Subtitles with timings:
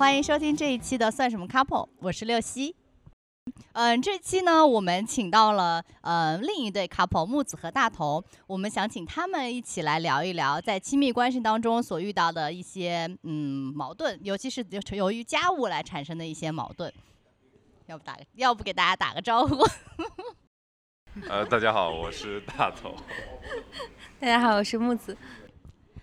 [0.00, 2.74] 欢迎收听这一期的算什么 couple，我是六西。
[3.72, 16.90] 嗯，这期呢，我们请到了呃另一对 couple 木子和大头，我们想请他们一起来聊一聊在亲密关系当中所遇到的一些嗯矛盾，尤其是由于家务来产生的一些矛盾。
[17.84, 19.68] 要不打个，要不给大家打个招呼？
[21.28, 22.96] 呃，大家好，我是大头。
[24.18, 25.14] 大家好，我是木子。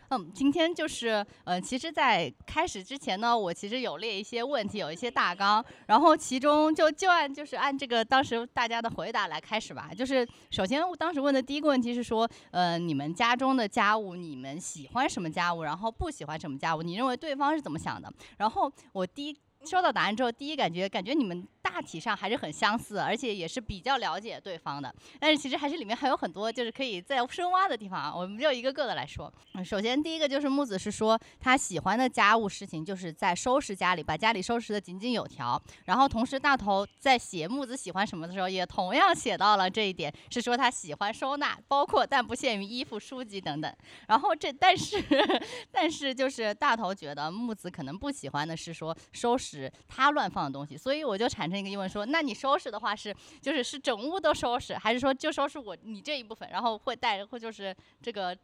[0.10, 9.92] 嗯，今天就是，呃，其实，在开始之前呢，我其实有列一些问题，有一些大纲，然后其中就就按就是按这个当时大家的回答来开始吧。
[9.94, 16.82] 就是首先，当时问的第一个问题是说，呃，你们家中的家务，你们喜欢什么家务，然后不喜欢什么家务？
[16.82, 18.12] 你认为对方是怎么想的？
[18.38, 21.46] 然后我第一收到答案之后，第一感觉，感觉你们。
[21.70, 24.93] 大体上还是很相似，而且也是比较了解对方的。
[25.20, 28.13] 但是其实还是里面还有很多就是可以再深挖的地方啊。
[28.15, 29.32] 我们就一个个的来说。
[29.65, 35.62] 首先第一个就是木子是说他喜欢的家务事情就是在收拾家里，把家里收拾的井井有条。
[35.85, 43.76] 然后同时大头在写木子喜欢什么的时候，也同样写到了这一点，是说他喜欢收纳，包括但不限于衣服、书籍等等。
[44.07, 45.04] 然后这但是
[45.70, 51.57] 但是就是大头觉得木子可能不喜欢的是说收拾他乱放的东西，所以我就产生。
[51.58, 58.36] 那个英文说，那你收拾的话是，就是是整屋都收拾，还是说就收拾我你这一部分，然后会带，或就是这个，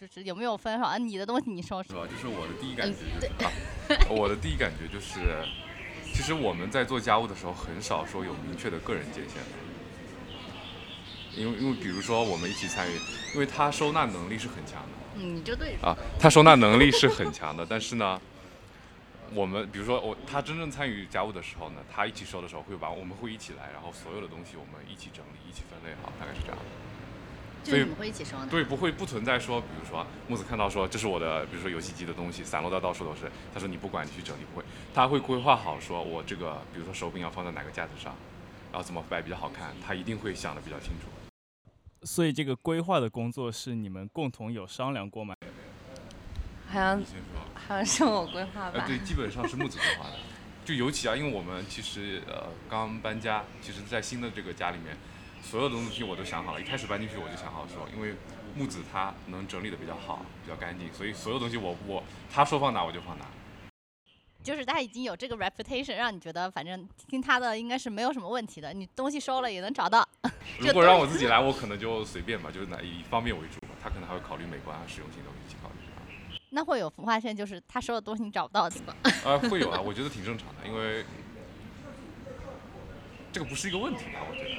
[0.00, 0.96] 就是有没有分说啊？
[0.96, 1.90] 你的东西你收拾？
[1.90, 2.06] 是吧？
[2.10, 3.52] 就是我的第一感觉就是啊，
[4.08, 5.44] 我的第一感觉就是，
[6.14, 9.36] 其实我们在做家务的时候很少说有明确的个人界限
[11.36, 12.94] 因为因为比如说我们一起参与，
[13.34, 14.88] 因为他收纳能力是很强的。
[15.16, 15.76] 嗯，你就对。
[15.82, 18.18] 啊，他收纳能力是很强的，但是呢。
[19.34, 26.56] 我们比如说我他真正参与家务的时候呢，他一起收的时候会把我们会一起来，然后所有的东西我们一起整理，一起分类好，大概是这样。
[26.56, 26.64] 的。
[27.64, 28.48] 所以你们会一起收呢？
[28.50, 38.14] 对，不会不存在说，比如说木子看到说这是我的，比如说游戏机的东西散落到到处都是，他说你不管你去整理不会，他会规划好说我这个比如说手柄要放在哪个架子上，
[38.72, 41.06] 然后怎么摆比较好看，他一定会想的比较清楚。
[42.04, 45.36] 所以这个规划的工作是你们共同有商量过吗？
[46.72, 47.04] 好像
[47.54, 48.84] 好像是我规划吧。
[48.86, 50.16] 对，基本上是木子规划的。
[50.64, 54.96] 就尤其啊，因为我们其实呃刚搬家，其实在新的这个家里面，
[55.42, 56.60] 所有的东西我都想好了。
[56.60, 58.14] 一开始搬进去我就想好说，因为
[58.56, 62.02] 木子他能整理的比较好，比较干净，所以所有东西我我
[62.32, 63.26] 他说放哪我就放哪。
[64.42, 68.72] 就是他已经有这个 reputation，让你觉得反正听他的应该是没有什么问题的。
[68.72, 70.08] 你东西收了也能找到。
[70.58, 73.74] 如果让我自己来，我可能就随便吧，就是哪以方便为主吧。
[73.82, 75.71] 他可能还会考虑美观啊、实用性都一起考虑。
[76.54, 78.94] 那会有发现，就是他收的东西你找不到的吗？
[79.24, 81.02] 啊，会有啊，我觉得挺正常的，因为
[83.32, 84.20] 这个不是一个问题吧？
[84.28, 84.50] 我觉得，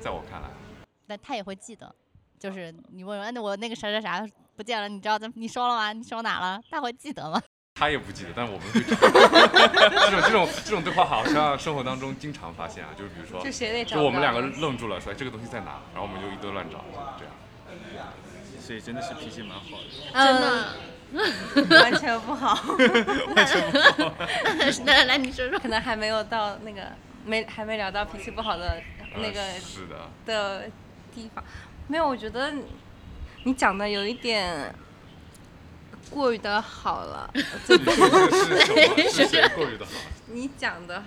[0.00, 0.48] 在我看来。
[1.06, 1.94] 但他也会记得，
[2.36, 4.26] 就是你问问，那我那个啥啥啥
[4.56, 5.32] 不见了，你知道怎？
[5.36, 5.92] 你收了吗？
[5.92, 6.60] 你收哪了？
[6.68, 7.40] 他会记得吗？
[7.78, 8.96] 他也不记得，但是我们会找。
[10.10, 13.96] 这种这种这种对话好像生活当中经常发现啊，就是比如说，就谁得找？
[13.96, 15.80] 就我们两个愣住了，说这个东西在哪？
[15.94, 16.84] 然后我们就一堆乱找，
[17.16, 17.32] 这样。
[18.58, 20.12] 所以真的是脾气蛮好的。
[20.12, 20.74] 真的。
[21.12, 22.54] 完全不好，
[23.34, 24.14] 完全不好。
[24.86, 26.82] 来来，你说说，可能还没有到那个
[27.24, 28.80] 没还没聊到脾气不好的
[29.16, 30.70] 那个是的的
[31.14, 31.42] 地方。
[31.88, 32.52] 没有，我觉得
[33.44, 34.74] 你讲的有一点
[36.10, 37.30] 过于的好了。
[37.34, 37.76] 是
[39.10, 39.92] 是是过于的好。
[40.26, 41.04] 你讲的好。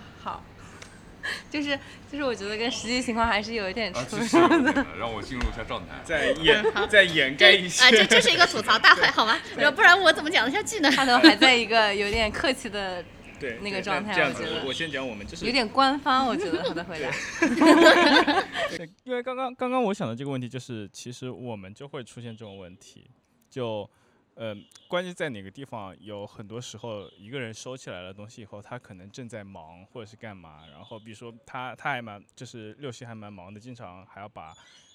[1.50, 1.78] 就是
[2.12, 4.86] 就是，我觉得跟实际情况还是有一点出入的。
[4.98, 7.84] 让我进入一下状态，再掩再掩盖一些。
[7.84, 9.40] 啊，这这是一个吐槽大会，好吗？
[9.76, 10.92] 不然我怎么讲得下去呢？
[10.92, 13.04] 他都还在一个有点客气的
[13.40, 14.14] 对那个状态。
[14.14, 17.10] 这样子，我先讲，我们就是有点官方，我觉得他的回答。
[18.78, 23.10] 对，因为刚刚刚刚我想的这个问题就是，其实我们就会出现这种问题，
[23.50, 23.90] 就。
[24.36, 24.56] 呃，
[24.88, 25.96] 关键在哪个地方？
[26.00, 30.66] 有很多时候，一个人收起来了东西以后，他可能正在忙或者是干嘛。
[30.68, 34.52] 然后，比如说他他还蛮就是六夕还蛮忙的，经常还要把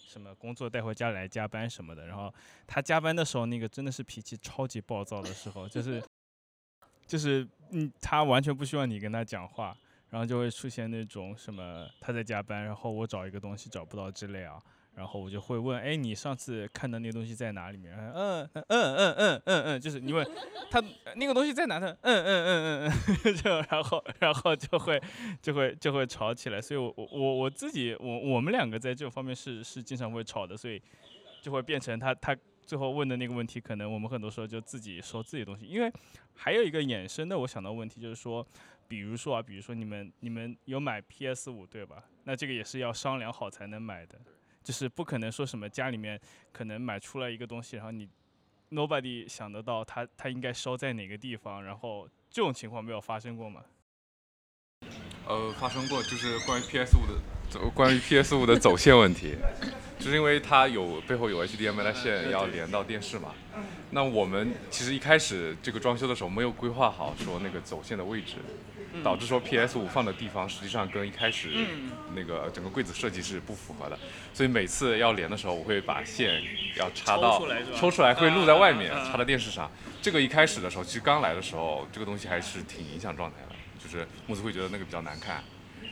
[0.09, 2.07] 什么工作带回家来加班什么的。
[2.07, 2.35] 然后
[2.67, 6.03] 他加班的时候，那个真的是脾气超级暴躁的时候，就是
[7.07, 9.77] 就是嗯，他完全不需要你跟他讲话，
[10.11, 14.61] 然后就会出现那种什么他在加班，然后我找一个东西找不到之类啊。
[14.99, 17.97] 然后我就会问，哎，你上次看的那个东西在哪里面？
[17.97, 20.29] 嗯嗯嗯嗯嗯嗯嗯，就是你问
[20.69, 20.83] 他
[21.15, 21.97] 那个东西在哪呢？
[22.03, 22.93] 嗯嗯嗯嗯
[23.25, 25.01] 嗯， 就然后然后就会
[25.41, 26.61] 就会就会吵起来。
[26.61, 30.83] 所以我我我我自己我我们两个在这方面是是经常会吵的，所以
[31.41, 32.37] 就会变成他他
[32.67, 35.65] 最后问的那个问题，可能我们很多时候就自己说自己东西。
[35.65, 35.93] 因为
[36.35, 38.45] 还有一个衍生的，我想到问题就是说，
[38.89, 42.03] 比如说啊，比如说你们你们有买 PS 五对吧？
[42.25, 44.19] 那这个也是要商量好才能买的。
[44.69, 46.21] 就是不可能说什么家里面
[46.53, 48.07] 可能买出来一个东西，然后你
[48.71, 53.63] nobody 想得到它它应该收在哪个地方，然后这种情况没有发生过吗？
[55.27, 57.15] 呃，发生过，就是关于 PS 五的
[57.49, 59.37] 走，关于 PS 五的走线问题，
[59.99, 63.35] 就是因为它有背后有 HDMI 的线要连到电视嘛。
[63.93, 68.35] 那我们其实一开始这个装修的时候没有规划好说那个走线的位置，
[69.03, 71.51] 导致说 PS 五放的地方实际上跟一开始
[72.15, 73.99] 那个整个柜子设计是不符合的，
[74.33, 76.43] 所以每次要连的时候，我会把线
[76.77, 79.71] 要插到抽出来抽出来会露在外面，插到电视上。
[80.01, 85.43] 这个一开始的时候，其实刚来的时候，这个东西还是挺影响状态的，就是木子会觉得那个比较难看。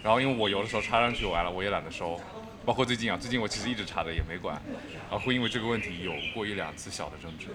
[0.03, 2.21] 然后因为我有的时候插上去完了，我也懒得收，
[2.65, 4.61] 包括最近啊，最近我其实一直插着也没管，
[5.11, 7.49] 然后会因为这个问题有过一两次小的争执。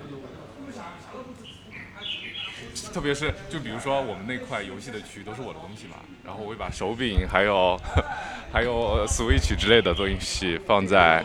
[2.93, 7.79] 特别是就比如说我们那块游戏的区都是我的东西嘛，然后我会把手柄还有
[8.51, 11.23] 还有 Switch 之类的东西放在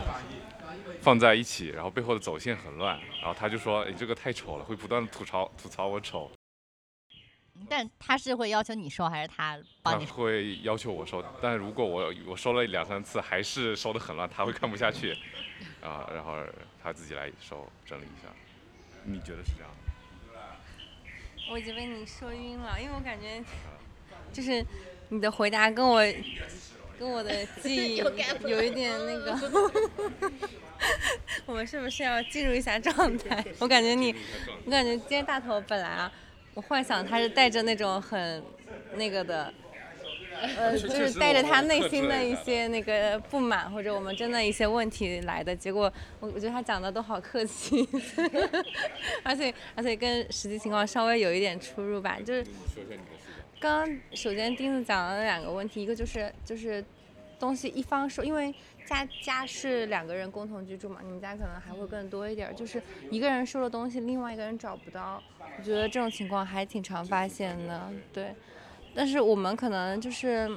[1.00, 6.30] 放在一起，然后背后的走线很乱，然后他就说：“哎，这个太丑了，会不断的吐槽吐槽我丑。”
[7.70, 10.04] 但他是会要求你收，还是他他帮你？
[10.04, 15.12] 会要求我收，但如果我我收了两三次还是收的很乱，他会看不下去，
[15.80, 16.36] 啊，然后
[16.82, 18.28] 他自己来收整理一下。
[19.04, 19.70] 你觉得是这样？
[21.50, 23.42] 我已经被你说晕了，因为我感觉
[24.32, 24.64] 就是
[25.08, 26.02] 你的回答跟我
[26.98, 29.38] 跟我的记忆有一点那个。
[31.46, 33.42] 我们是不是要进入一下状态？
[33.58, 34.14] 我感觉你，
[34.64, 36.12] 我感觉今天大头本来啊，
[36.54, 38.42] 我幻想他是带着那种很
[38.94, 39.52] 那个的。
[40.56, 47.88] 呃，就是带着他内心的一些那个不满，或者我们真的一些问题来的，结果我我觉得他讲的都好客气，
[49.22, 52.18] 而且而且跟实际情况稍微有一点出入吧。
[52.24, 52.44] 就是。
[53.58, 56.84] 刚刚首先钉子讲了两个问题，一个就是就是
[57.38, 58.54] 东西一方收，因为
[58.84, 62.80] 家家是两个人共同居住嘛，你们家可能还会更多一点儿，就是
[63.10, 65.22] 一个人收了东西，另外一个人找不到，
[65.58, 68.34] 我觉得这种情况还挺常发现的，对。
[68.96, 70.50] 但是我们可能就是，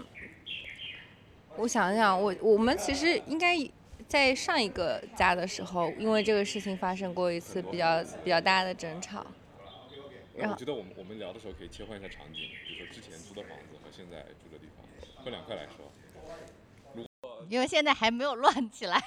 [1.57, 3.57] 我想想，我我们其实应该
[4.07, 9.25] 在上一个家的时候，因为这个事情发生过一次比较比较大的争吵。
[10.37, 14.85] 然后我觉得我们我们聊的时候可以切换一下场景，比如说之前租的房子和现在住的地方，
[15.23, 15.91] 分两块来说。
[17.49, 19.01] 因为现在还没有乱起来。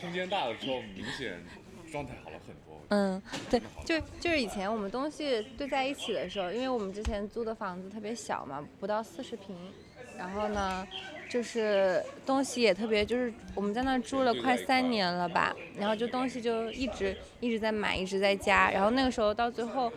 [0.00, 1.42] 空间大了之后，明显
[1.90, 2.65] 状态好了很多。
[2.88, 9.56] 嗯，对，就就是以前我们东西堆在一起的时候，因为我们之前租的房子特别小嘛，不到四十平，
[10.16, 10.86] 然后呢，
[11.28, 19.92] 就是东西也特别，就是我们在那住了快三年了吧，然后就东西就一直一直在买，一直在加，然后那个时候到最后。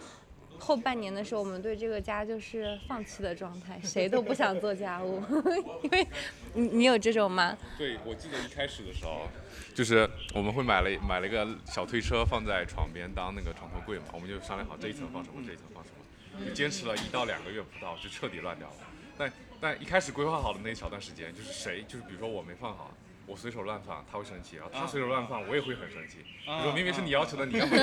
[0.60, 5.24] 后半年的时候，我们对这个家就是放弃的状态， 谁都不想做家务，
[5.84, 6.08] 因为
[6.54, 7.58] 你你有这种吗？
[7.78, 9.28] 对，我记得一开始的时候，
[9.74, 15.90] 就是我们会买了买了一个小推车放在床边当那个床头柜嘛，我们就商量好这一层放什么，这一层放什
[16.38, 18.76] 么，就坚持了一到两个月不到，就彻底乱掉了。
[19.18, 22.92] 但但一开始规划好的那一小段时间，就是谁就是比如说我没放好。
[23.30, 26.18] 我随手乱放，他会生气，然后他随手乱放，我也会很生气。
[26.46, 27.78] 你说明明是你要求的，你干嘛？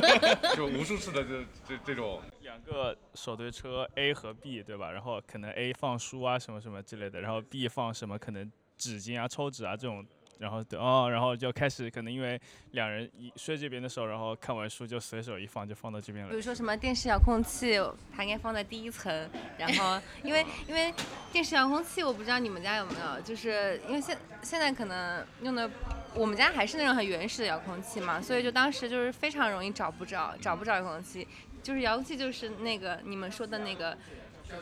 [0.56, 4.90] 就无数次的这这这种两个手推车 A 和 B 对吧？
[4.90, 10.04] 然后可能 A 放书啊什么什么之类的，然后 B 放什么可能纸巾啊、抽纸啊这种，
[10.38, 12.40] 然后哦，然后就开始可能因为
[12.72, 16.36] 两人一睡这边的时候，然后看完书就随手一放就放到这边了比。
[16.36, 17.80] 如说什么电视遥控器，
[18.14, 20.92] 它应该放在第一层，然后 因为因为
[21.32, 25.70] 电视遥控器，我不知道你们家有没有，就是因为现现在可能用的，
[26.14, 31.26] 我们家还是那种很原始的遥控器嘛，所以就当时就是非常容易找不着，找不着遥控器，
[31.62, 33.96] 就是遥控器就是那个你们说的那个。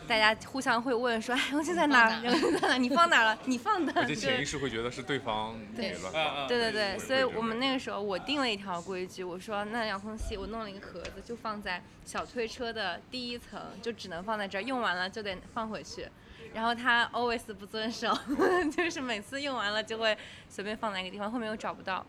[0.07, 2.23] 大家互相会问说：“哎，遥控器在哪儿？
[2.23, 2.77] 遥控器在哪？
[2.77, 3.37] 你放哪了？
[3.45, 6.47] 你放的。”而且潜意对识会觉得是对方对给乱放。
[6.47, 16.07] 对对对，所以我们那个时候我定了一条规矩，我说那遥控器我弄了一个盒子，就放在小推车的第一层，就只能放在这儿，用完了就得放回去。
[16.53, 18.17] 然后他 always 不遵守，
[18.75, 20.17] 就是每次用完了就会
[20.49, 22.05] 随便放在一个地方，后面又找不到。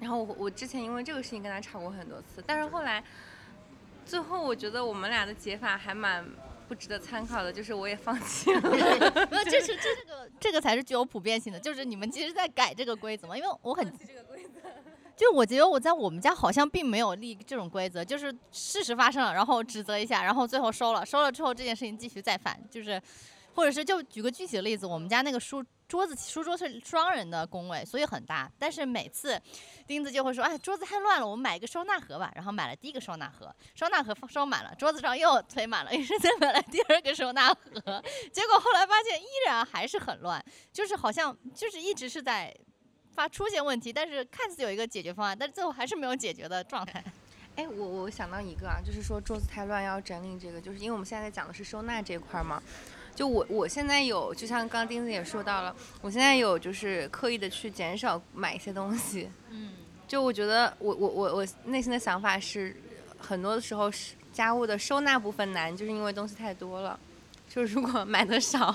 [0.00, 3.02] 然后我我之前因为这个事情跟他吵过很多次，但是后来
[4.04, 6.24] 最后我觉得我们俩的解法还蛮
[6.68, 8.60] 不值得参考的，就是我也放弃了。
[8.70, 13.92] 没有，这是这个这个才是具有普遍性的，就是你们其实在改这个规则嘛，因为我很。
[15.16, 23.00] 就我觉得我在我们家好像并没有立这种规则，就是事实发生了，然后指责一下，然后最后收了，收了之后这件事情继续再犯，就是，
[23.54, 29.40] 或者是就举个具体的例子，我们家那个书桌子书桌是双人的工位，所以很大，但是每次
[29.86, 42.54] 钉子就会说，哎，桌子太乱了，我们买一个收纳盒吧，然后买了第一个收纳盒，收纳盒放收满了，桌子上又堆满了，于是再买了第二个收纳盒，结果后来发现依然还是很乱，就是好像就是一直是在
[43.12, 47.04] 发出现问题，但是看似有一个解决方案，但是最后还是没有解决的状态。
[47.56, 52.60] 哎，我我想到一个啊，就是说桌子太乱要整理这个，就是因为我们现在讲的是收纳这块嘛。
[53.14, 59.30] 就我我现在有，就像刚刚钉子也说到了，我现在有就是刻意的去减少买一些东西。
[59.50, 59.70] 嗯，
[60.08, 62.74] 就我觉得我我我我内心的想法是，
[63.18, 66.98] 很多的时候是家务的收纳部分难，就是因为东西太多了。
[67.48, 68.74] 就是如果买的少，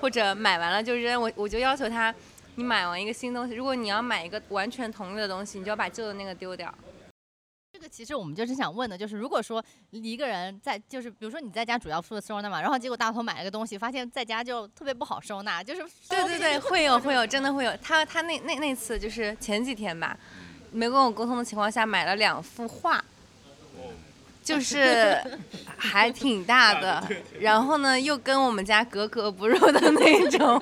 [0.00, 2.12] 或者买完了就扔，我我就要求他，
[2.56, 6.74] 你买完一个新东西，如果你要买一个完全同类的东西，你就要把旧的那个丢掉。
[7.78, 17.72] 这个其实我们就是想问的，就是如果说一个人在，就是比如说你在家主要负责收纳嘛，然后结果大头买了个东西，发现在家就特别不好收纳，就是对对对，会有会有，真的会有。
[17.76, 20.18] 他他那那那次就是前几天吧，
[20.72, 23.04] 没跟我沟通的情况下买了两幅画，
[24.42, 25.22] 就 是
[25.76, 27.08] 还挺大的，
[27.38, 30.60] 然后呢又跟我们家格格不入的那种。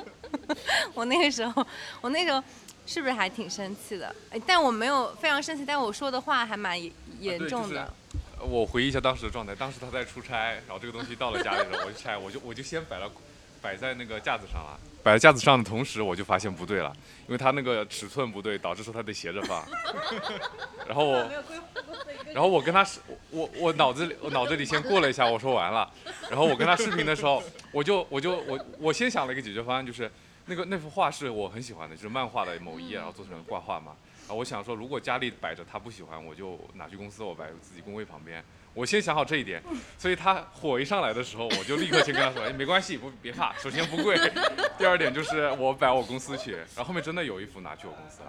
[0.92, 1.66] 我那个时候，
[2.02, 2.42] 我那时候
[2.86, 4.14] 是不是还挺生气的？
[4.30, 6.80] 哎，但我没有非常生气，但我说的话还蛮
[7.20, 7.92] 严重的。
[8.40, 13.10] 我回忆一下当时的状态，当时他在出差，然后这个东西到了家里了，我就拆，我就我就先摆了，
[13.60, 14.78] 摆在那个架子上了。
[15.02, 16.92] 摆在架子上的同时，我就发现不对了，
[17.26, 19.64] 因为他那个尺寸不对，导致说他得斜着放。
[20.86, 21.30] 然后我，
[22.34, 23.00] 然后我跟他视，
[23.30, 25.90] 我我脑子里我脑子里先过了一下，我说完了。
[26.28, 30.10] 然后我跟他视频的时候，我就我就我我先想了一个解决方案，就是
[30.46, 33.96] 那个那幅画是我很喜欢的，就是漫画的某一页，然后做成挂画嘛。
[34.28, 38.42] 啊，我想说，如果家里摆着他不喜欢，我就拿去公司，我摆自己工位旁边。
[38.74, 39.62] 我先想好这一点，
[39.96, 44.18] 所以他火一上来的时候，我就立刻先跟他说，哎，没关系，不别怕，首先不贵，
[44.76, 48.28] 第二点就是我摆我公司去，然后后面真的有一幅拿去我公司了，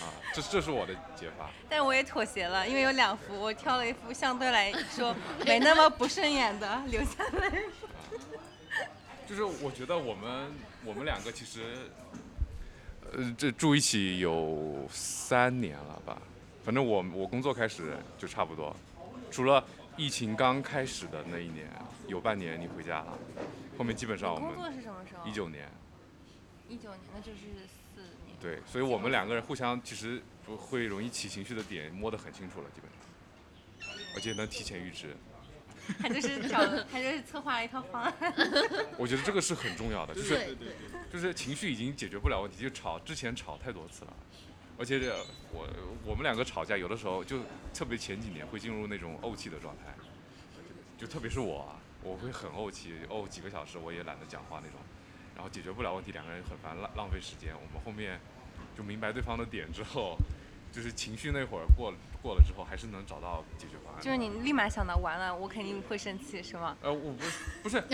[0.00, 1.50] 啊，这这是我的解法。
[1.68, 7.62] 但我也妥协了，因为有两幅，我挑了一幅相对来说没那么不顺眼的留下来。
[9.30, 10.52] 就是我觉得我们
[10.84, 11.62] 我们两个其实。
[13.12, 16.20] 呃，这住一起有三年了吧？
[16.64, 18.76] 反正我我工作开始就差不多，
[19.32, 19.64] 除了
[19.96, 21.66] 疫情刚开始的那一年，
[22.06, 23.18] 有半年你回家了，
[23.76, 25.26] 后面基本上我们工作是什么时候？
[25.26, 25.68] 一九年。
[26.68, 28.36] 一九年，那就是四年。
[28.40, 35.16] 对，所以我们两个人互相其实不会容易起情绪的点摸得很清楚了，基本上，而且能提前预知。
[35.98, 38.14] 他就是找，他就是策划了一套方案。
[38.96, 40.56] 我觉得这个是很重要的，就是
[41.12, 44.12] 就是情绪已经解决不了问题，就吵之前吵太多次了，
[44.78, 45.12] 而且
[45.52, 45.68] 我
[46.04, 47.40] 我们两个吵架有的时候就
[47.74, 49.94] 特别前几年会进入那种怄气的状态，
[50.98, 54.78] 就特别是我，我会很怄气，怄几个小时我也懒得讲话那种，
[55.34, 57.54] 然后解决不了问题，两个人很烦，浪浪费时间。
[57.54, 58.20] 我们后面
[58.76, 60.16] 就明白对方的点之后。
[60.72, 64.02] 就是情绪那会儿过过了之后，还是能找到解决方案。
[64.02, 66.76] 就是你立马想到完了，我肯定会生气，是吗？
[66.82, 67.24] 呃，我不
[67.62, 67.82] 不是。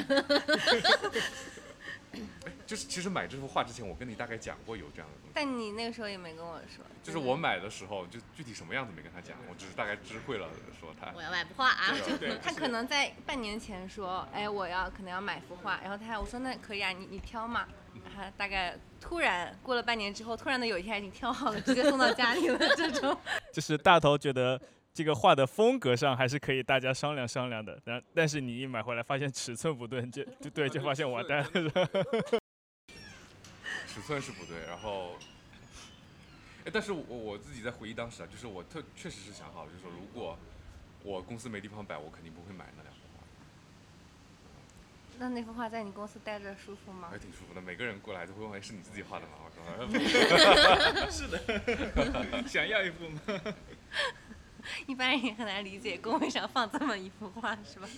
[2.46, 5.32] 哎，就是其实买这幅画之前，我跟你大概讲过有这样的东西。
[5.34, 6.82] 但你那个时候也没跟我说。
[7.02, 10.48] 就是我买的时候，就具体什么样子没跟他讲，我只是大概知会了
[10.80, 11.12] 说他。
[11.14, 11.92] 我要买幅画啊！
[11.92, 17.66] 就他可能在半年前说，哎，我要可能要买幅画，然后他我说那可以啊，你你挑嘛。
[18.16, 22.58] 他大概突然过了半年之后，突然的有一天已经挑好了，直接送到家里了。
[22.74, 23.16] 这种
[23.52, 24.60] 就是大头觉得
[24.94, 31.50] 这个画的风格上还是可以大家商量商量的，但但是你一买回来发现尺寸不对，就就对，就发现完蛋了。
[33.86, 35.16] 尺寸是不对，然后，
[36.64, 40.38] 哎，但是我我自己在回忆当时啊，就是我特确实是想好了，就是说如果
[41.02, 42.95] 我公司没地方摆，我肯定不会买那两。
[45.18, 47.08] 那那幅画在你公司待着舒服吗？
[47.10, 49.62] 还挺舒服的，每个人过来都会问：“是你自己画的吗？”我说
[51.10, 53.20] ：“是的，想要一幅吗？”
[54.86, 57.88] 一般人也很难理解工位上放这么一幅画，是吧？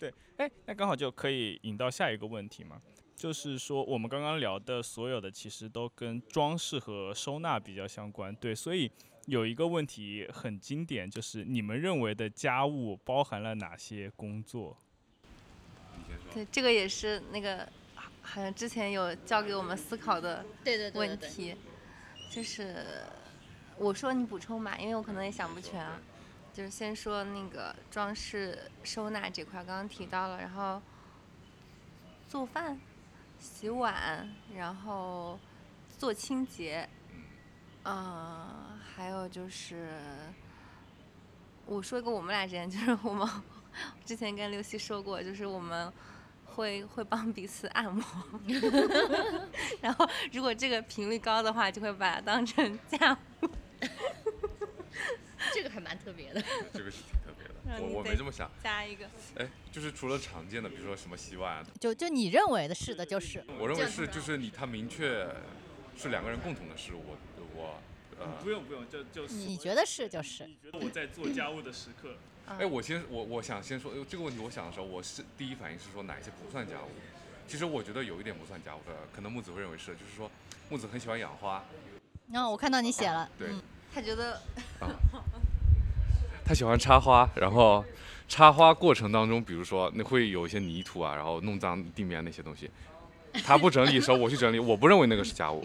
[0.00, 2.82] 对，哎，那刚好就可以引到下一个问题嘛，
[3.14, 8.90] 就是说我们刚刚聊的所有的其实都跟装饰和收纳比较相关，对，所以
[9.26, 14.76] 有一个问题很经典，就是你们认为的家务包含了哪些工作？
[16.32, 17.66] 对，这个也是那个，
[18.22, 20.44] 好像之前有教给我们思考的
[20.94, 21.56] 问题，
[22.30, 22.84] 就是
[23.78, 25.98] 我说你补充嘛，因为我可能也想不全啊。
[26.52, 30.80] 就是先说那个装饰收纳这块，刚刚提到了，然后
[32.28, 32.80] 做饭、
[33.38, 35.38] 洗碗，然后
[35.98, 36.88] 做清洁，
[37.84, 39.98] 嗯，还有就是
[41.66, 43.28] 我说一个我们俩之间，就是我们
[44.04, 45.92] 之前跟刘希说过，就是我们。
[46.56, 48.02] 会会帮彼此按摩，
[49.82, 53.50] 然后如果这个频率高的话，就会把它当成家务。
[55.52, 56.42] 这个还蛮特别的。
[56.72, 58.50] 这个是挺特别的，我我没这么想。
[58.64, 59.06] 加一个。
[59.36, 61.62] 哎，就是除了常见的，比如说什么洗碗。
[61.78, 63.44] 就就你认为的是的，就是。
[63.58, 65.28] 我认为是，就是你他明确
[65.94, 67.18] 是两个人共同的事，我
[67.54, 67.78] 我
[68.18, 70.46] 呃，不用不用，就就你觉得是就是。
[70.46, 72.16] 你觉得我在做家务的时刻，
[72.46, 76.88] 哎，我先我我想先说呃这个问题，我想的时候，我是第一反应是说哪一些不算家务。
[77.48, 80.30] 其实我觉得有一点不算家务的，可能木子会认为是，就是说
[80.68, 81.62] 木子很喜欢养花，
[82.30, 83.60] 然后我看到你写了，对嗯，
[83.92, 84.40] 他觉得
[86.44, 87.84] 他喜欢插花，然后
[88.28, 92.70] 插花过程当中，比如说那会有一些泥土啊，然后弄脏地面那些东西，
[93.44, 95.64] 他不整理的时候我去整理，我不认为那个是家务，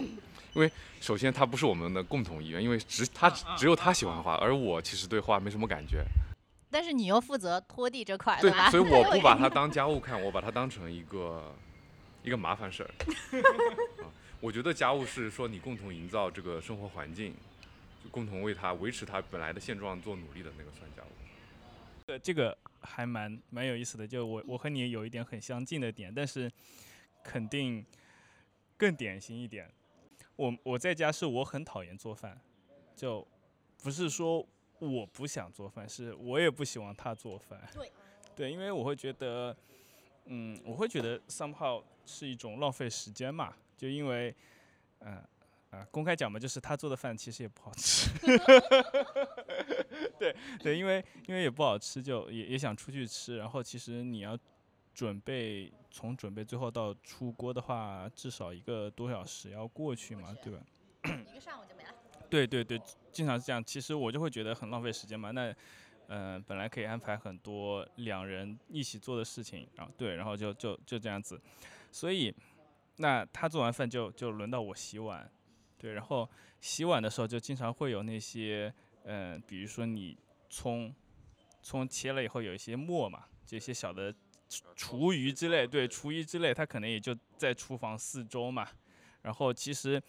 [0.54, 6.04] 因为首先它不是我们的共同意愿，因为只他只有他喜欢花，而我其实对花没什么感觉，
[6.72, 11.54] 但是你又负责拖地这块，对吧？，所以我不把它当 家务看，我把它当成一个
[12.24, 12.90] 一个麻烦事儿。
[14.01, 14.08] 啊，
[14.40, 17.36] 我觉得家务是说你共同营造这个生活环境，
[18.04, 21.08] 就共同为它维持它本来的现状做努力的那个算家务。
[22.08, 24.08] 呃，这个还蛮蛮有意思的。
[24.08, 26.50] 就我我和你有一点很相近的点，但是
[27.24, 27.86] 肯定
[28.78, 29.70] 更典型一点。
[30.38, 32.40] 我我在家是我很讨厌做饭，
[32.96, 33.28] 就
[33.84, 34.46] 不是说
[34.88, 37.62] 我不想做饭，是我也不希望他做饭。
[37.74, 37.92] 对，
[38.36, 39.56] 对，因为我会觉得，
[40.26, 44.36] 嗯，我会觉得 somehow 是一种浪费时间嘛，就因为，
[45.00, 45.24] 嗯、
[45.70, 48.10] 啊，公开讲嘛，就是他做的饭其实也不好吃。
[50.18, 53.38] 对对，因为因为也不好吃，就也也想出去吃。
[53.38, 54.38] 然后其实你要
[54.94, 60.60] 准备从准备最后到出锅的话，至少一个多小时要过去嘛，对吧？
[61.30, 61.81] 一个上午就没了。
[62.32, 63.62] 对对对，经常是这样。
[63.62, 65.32] 其实我就会觉得很浪费时间嘛。
[65.32, 65.54] 那，
[66.08, 71.40] 嗯、本来可以安排很多两人一起做的事情，然后对，然后就就就这样子。
[71.92, 72.34] 所以，
[72.96, 75.30] 那他做完饭就就轮到我洗碗，
[75.78, 76.30] 对，然后
[76.62, 78.74] 洗碗的时候就经常会有那些，
[79.04, 80.18] 嗯、比如说你
[80.50, 80.96] 葱，
[81.62, 84.16] 葱切了以后有一些沫嘛，这些小的
[84.74, 88.65] 厨余之类，对，厨余之类，它可能也就在厨房四周嘛。
[89.22, 90.02] 然后其实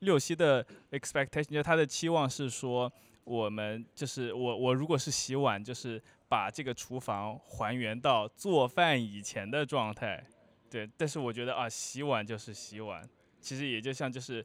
[0.00, 2.92] 六七的 expectation 就他的期望是说，
[3.24, 10.22] 我们就是我我如果是洗碗，就是把这个厨房还原到做饭以前的状态，
[10.70, 10.88] 对。
[10.96, 13.08] 但是我觉得啊，洗碗就是洗碗，
[13.40, 14.44] 其实也就像就是。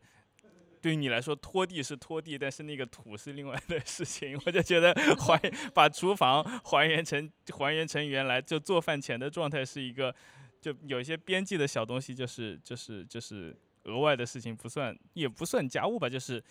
[0.81, 4.39] 对于你来说，拖地是拖地，但是那个土是另外的事情。
[4.45, 5.35] 我就觉得还
[5.73, 10.13] 把厨房还原成还原成原来就做饭前的状态是一个，
[10.61, 16.43] 就有一些边际的小东西，就是就是就是额外的事情，不算也不算家务吧，就是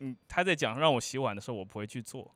[0.00, 2.30] 嗯他在讲让我洗碗的时候，我不会去做，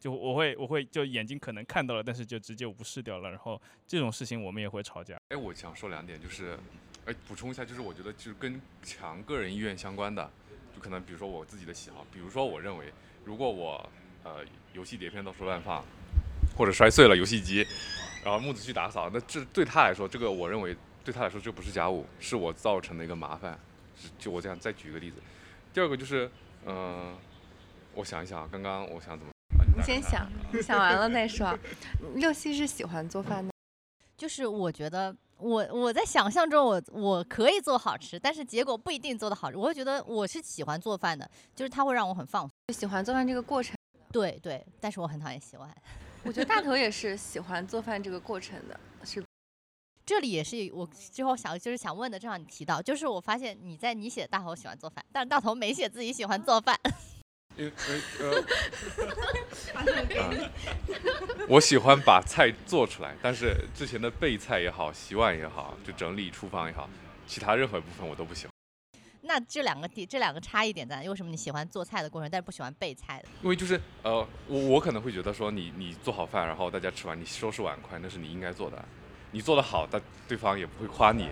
[0.00, 3.30] 就我会我会就眼睛可能看到了，但是就直接无视掉了。
[3.30, 5.16] 然后这种事情我们也会吵架。
[5.28, 6.58] 哎，我想说两点，就是，
[7.04, 10.30] 哎，补充一下，就是我觉得就是跟强个人意愿相关的，
[10.74, 12.92] 就可能比如说我自己的喜好，比如说我认为，
[13.24, 13.90] 如果我
[14.22, 15.84] 呃游戏碟片到处乱放，
[16.56, 17.66] 或者摔碎了游戏机，
[18.24, 23.58] 然后木子去打扫，那这对他来说，这个我认为对他来说这不是家务，是我造成的一个麻烦。
[24.00, 25.16] 是就我这样再举个例子，
[25.72, 26.30] 第二个就是，
[26.66, 27.16] 嗯、
[27.94, 30.30] 我想一想啊，刚刚我想怎么，啊你先想，
[30.62, 31.58] 想完了再说。
[32.14, 33.52] 六七是喜欢做饭的，
[34.16, 39.56] 就是我觉得我我在想象中我我可以做好吃，但是结果不一定做得好吃。
[39.56, 42.50] 我会觉得我是喜欢做饭的，就是它会让我很放松。
[42.68, 43.76] 就喜欢做饭这个过程。
[44.10, 45.72] 对对，但是我很讨厌洗碗。
[46.24, 48.97] 我觉得大头也是喜欢做饭这个过程的，是
[50.08, 56.74] 这里也是我之后想就是想问的，正好你提到，就是我发现你在你写大头喜欢做饭，但是大头没写自己喜欢做饭。
[61.46, 66.88] 我喜欢把菜做出来，但是之前的备菜也好，洗碗也好，就整理厨房也好，
[67.26, 68.52] 其他任何一部分我都不喜欢。
[69.20, 71.10] 那这两个点这两个差异点在哪？
[71.10, 73.28] 为什么你喜欢做菜的过程，但是不喜欢备菜的？
[73.42, 78.82] 因为就是呃，我我可能会觉得说你你做好饭，然后大家吃完，你收拾碗筷，那是你应该做的。
[79.30, 81.28] 你做的好，但对方也不会夸你。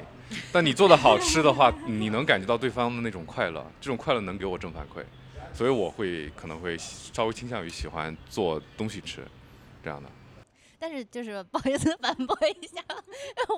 [0.53, 5.05] 但你做的好吃的话，你能感觉到对方的那种快乐，这种快乐能给我正反馈，
[5.55, 9.25] 所以我会可能会稍微倾向于喜欢做东西吃，
[9.85, 10.11] 这样的。
[10.79, 12.83] 但是就是不好意思反驳一下，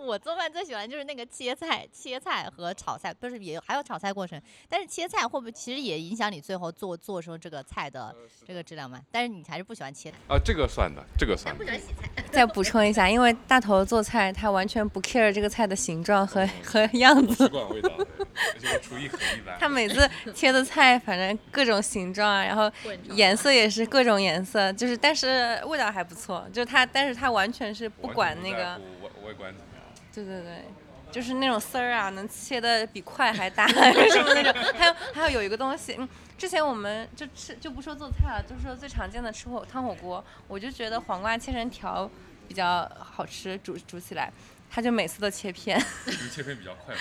[0.07, 4.41] 我做饭最喜欢就是那个切菜、切菜和炒菜，不是也还有炒菜过程。
[4.69, 8.15] 但是切菜会不会其实也影响你最后做做出这个菜的
[8.47, 9.01] 这个质量嘛？
[9.11, 11.65] 但是你还是不喜欢切菜，啊，这个算的，这个算的。
[11.79, 12.25] 洗菜。
[12.31, 17.49] 再补充一下，因为大头做菜，他完全不 care 这个菜的形状和和样习子。
[17.49, 19.57] 惯味道，而且我厨艺很一般。
[19.59, 22.71] 他每次切的菜，反正各种形状啊，然后
[23.11, 26.47] 颜色也是各种颜色，就是但是味道还不错。
[26.53, 29.83] 就是他，但是他完全是不管那个，外外观怎么样。
[30.15, 30.65] 对对对，
[31.11, 33.75] 就是那种丝儿啊，能切的比块还大什
[34.23, 34.53] 么那种。
[34.77, 42.09] 还有还有有一个东西，嗯，之前我们就吃就不说做菜了，就说最常见的吃火汤火锅，我就觉得黄瓜切成条
[42.47, 44.33] 比较好吃，煮煮起来。
[44.71, 47.01] 他就每次都切片， 因为切片比较快嘛。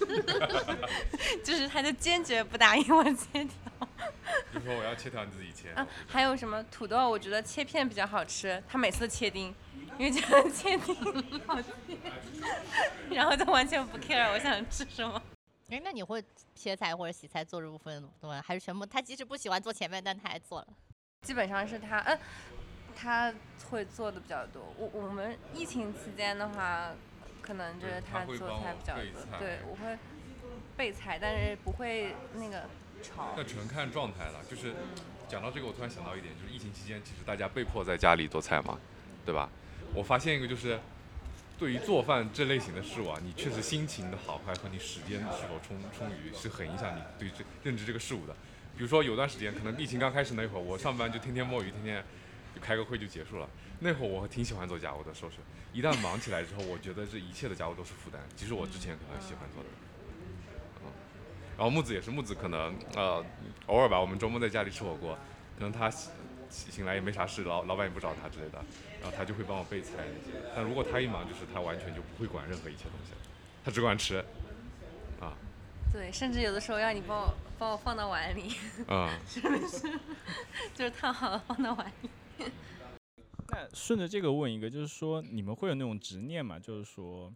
[1.44, 3.50] 就是他就坚决不答应我切条。
[4.50, 5.68] 比如说我要切条，你自己切。
[5.74, 7.08] 啊，还有什么土豆？
[7.08, 9.54] 我觉得切片比较好吃，他每次都切丁，
[9.98, 11.70] 因为觉得 切丁很好切，
[13.10, 15.22] 然后就完全不 care 我想吃什么。
[15.70, 16.22] 哎，那你会
[16.54, 18.40] 切菜或者洗菜做这部分东西？
[18.40, 20.68] 还是全部他即使不喜欢做前面，但他还做了？
[21.22, 22.18] 基本上是他，嗯，
[22.96, 23.32] 他
[23.70, 24.62] 会做的比较多。
[24.76, 26.90] 我我们疫情期间的话，
[27.40, 29.38] 可能就是他他做菜比较多。
[29.38, 29.96] 对，我会
[30.76, 32.64] 备菜，但是不会那个
[33.00, 33.44] 炒那。
[33.44, 34.42] 纯看状态了。
[34.50, 34.74] 就是
[35.28, 38.76] 讲到这个，我突然想到一点，就是疫情期间，其实大家被迫在家里做菜嘛，
[39.24, 39.48] 对吧？
[39.94, 40.80] 我发现一个就是，
[41.60, 48.34] 对于做饭这类型的事物啊，你确实心情的好坏和你时间是否充充裕，是很影响你对这认知这个事物的。
[48.78, 52.02] 比如说有段时间，可能疫情刚开始那会儿，我上班就天天摸鱼，天天
[52.54, 53.46] 就开个会就结束了。
[53.78, 55.36] 那会儿我挺喜欢做家务的，收拾。
[55.74, 59.68] 一旦忙起来之后，我觉得这一切的家务都是负担，其实我之前可能喜欢做的。
[59.68, 60.90] 嗯
[61.58, 63.22] 然后木子也是，木子可能呃
[63.66, 65.18] 偶尔吧，我们周末在家里吃火锅，
[65.58, 66.10] 可能他醒
[66.48, 68.64] 醒来也没啥事，老老板也不找他之类的，
[69.00, 70.38] 然后他就会帮我备菜那些。
[70.54, 73.18] 但如果他一忙，就是他完全就不会管任何一切东西了，
[73.64, 74.24] 他只管吃。
[75.20, 75.36] 啊，
[75.92, 78.54] 对，甚至有的时候要你帮我帮我放到碗里，
[78.88, 79.60] 啊嗯，
[80.74, 82.10] 就是烫好了放到碗里。
[83.48, 86.58] 那顺着这个问一个，就是说你们会有那种执念吗？
[86.58, 87.30] 就是说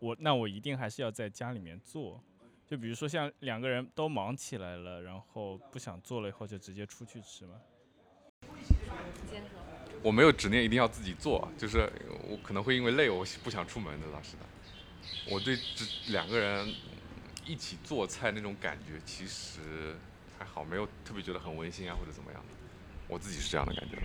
[0.00, 2.20] 我那我一定还是要在家里面做，
[2.66, 7.54] 就比如说像两个人都忙起来了，然后不想做了以后就直接出去吃嘛。
[10.02, 11.90] 我没有执念一定要自己做，就是
[12.28, 14.46] 我可能会因为累，我不想出门的，当时的。
[15.30, 16.74] 我对这两个人
[17.44, 19.60] 一起做菜那种感觉，其实
[20.38, 22.56] 还好，没有特别觉得很温馨啊或者怎么样的。
[23.08, 23.98] 我自己是这样的感觉。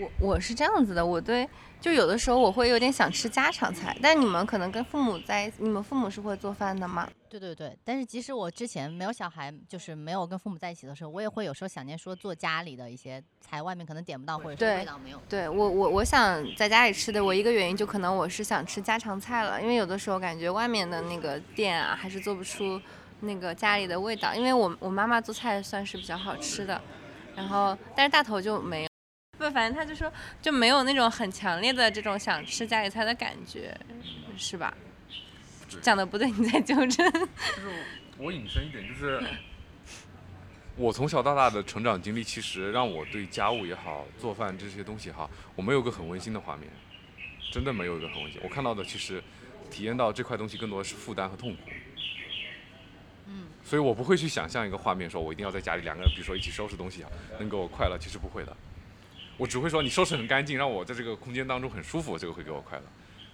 [0.00, 1.48] 我我是这样子的，我对
[1.80, 7.08] 就有的时候我会有点想吃家常菜，但你们可能跟父母在一起，你们父母是会做饭的吗？
[7.28, 15.20] 对对对，但是即使我之前没有小孩，就是没有跟父母在一起的时候，我也会有时候想念说做家里的一些菜，外面可能点不到，或者味道没有。
[15.28, 22.80] 对我我我想在家里吃的，我一个原因就可能我是想吃家常菜了，因为有的时候感觉外面的那个店啊，还是做不出
[23.20, 24.34] 那个家里的味道。
[24.34, 26.80] 因为我我妈妈做菜算是比较好吃的，
[27.36, 28.89] 然后但是大头就没有，
[29.40, 33.74] 不，反正他就说就没有那种很强烈的这种想吃家里菜的感觉，
[34.36, 34.76] 是吧？
[35.80, 36.88] 讲的不对，你再纠正。
[37.10, 37.84] 就是
[38.18, 39.18] 我引申一点，就是
[40.76, 46.68] 我从小到大的成长经历，其实让我对家务也好、做饭这些东西也好，我没有个很温馨的画面，
[47.50, 48.38] 真的没有一个很温馨。
[48.44, 49.22] 我看到的其实
[49.70, 51.62] 体验到这块东西更多的是负担和痛苦。
[53.26, 57.96] 嗯，所以我不会去想象一个画面，说我一定要在家里两个人，比如说一起收拾东西啊，能给我快乐。
[57.96, 58.54] 其实不会的，
[59.40, 62.84] 我只会说你收拾很干净，让我在这个空间当中很舒服，这个会给我快乐。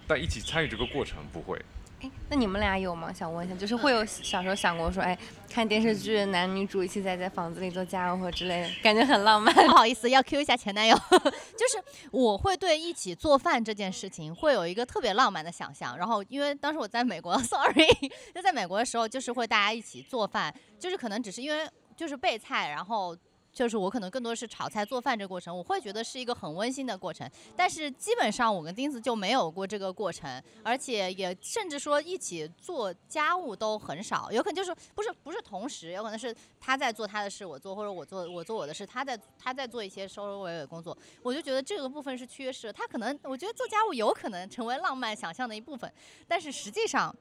[0.07, 1.61] 但一起参与这个过程不会。
[1.99, 3.11] 哎，那你们俩有吗？
[3.11, 5.17] 想问一下，就是会有小时候想过说，哎，
[5.51, 9.53] 看电视剧男女主一起在在房子里做家务或之类的，感觉很浪漫。
[9.67, 15.97] 不好意思，要 Q 一下前男友， 就是我会对一起做饭这件事情会有一个特别浪漫的想象。
[15.97, 17.85] 然后因为当时我在美国， sorry，
[18.33, 23.13] 就在美国的时候，就是会大家一起做饭，就是可能只是因为就是备菜，然后。
[23.57, 27.27] 就是我可能更多是炒菜做饭这过程，我会觉得是一个很温馨的过程。
[27.55, 40.95] 但是基本上我跟钉子就没有过这个过程，而且也甚至说一起做家务都很少，有可能就是不是不是同时，有可能是他在做他的事，我做，或者我做我做我的事，他在他在做一些收收尾尾工作。
[41.23, 42.71] 我就觉得这个部分是缺失。
[42.71, 45.91] 他可能我觉得做家务有可能成为浪漫想象的一部分，
[46.27, 47.15] 但是实际上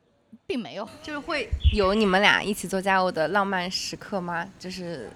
[0.46, 0.87] 并没有。
[1.03, 4.46] 就是会有你们俩一起做家务的浪漫时刻吗？
[4.59, 5.11] 就是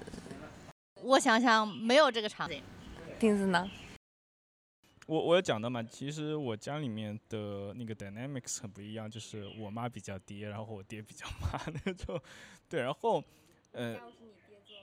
[1.03, 2.63] 我想想，没有这个场景。
[3.19, 3.71] 钉子呢？
[5.07, 12.21] 我我有讲到嘛，其实我家里面的那个 dynamics 很不一样，就是我妈比较爹，然后我爹比较妈 那种。
[12.69, 13.23] 对，然后，
[13.73, 13.99] 呃，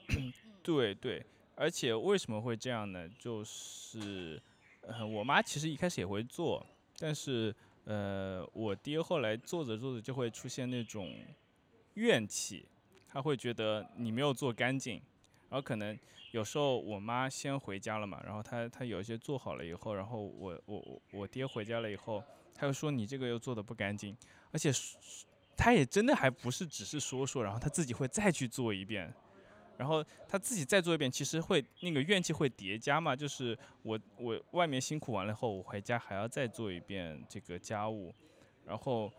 [0.62, 3.08] 对对，而且为什么会这样呢？
[3.18, 4.40] 就是，
[4.82, 6.64] 呃，我妈其实一开始也会做，
[6.98, 7.54] 但是，
[7.84, 11.14] 呃，我爹后来做着做着就会出现那种
[11.94, 12.66] 怨气，
[13.08, 15.00] 他会觉得你没有做干净，
[15.50, 15.98] 然后可能
[16.32, 22.22] 有时候我妈先回家了嘛，然后她她有一些做好了以后，然后我我我我爹回家了以后，
[22.54, 24.16] 他又说你这个又做的不干净，
[24.52, 24.70] 而且
[25.56, 29.12] 他也真的还不是只是说说，然后他自己会再去做一遍，
[29.76, 38.14] 然后他自己再做一遍，其实会那个怨气会叠加嘛，就是我我外面辛苦完了后，我回家还要再做一遍这个家务，
[38.66, 39.10] 然后。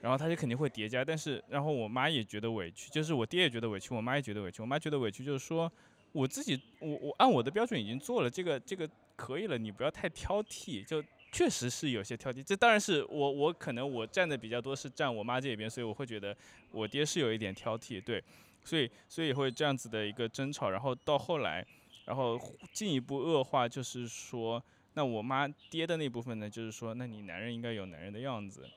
[0.00, 4.62] 然后他就肯定会叠加，但是然后我妈也觉得委屈，就是我爹也觉得委屈，我妈也觉得委屈。
[4.62, 5.70] 我妈觉得委屈就是说，
[6.12, 10.84] 我自己我我按我的标准已经做了，这个这个可以了，你不要太挑剔。
[10.84, 16.36] 就确实是有些挑剔，这当然是我我可能我站的比较多是站我妈这边，所以我会觉得
[16.72, 18.22] 我爹是有一点挑剔，对。
[18.62, 21.66] 所以所以会这样子的一个争吵，然后到后来，
[22.04, 22.38] 然后
[22.74, 28.68] 进一步恶化，就是说，那我妈爹的那部分呢，就是说，那你男人应该有男人的样子，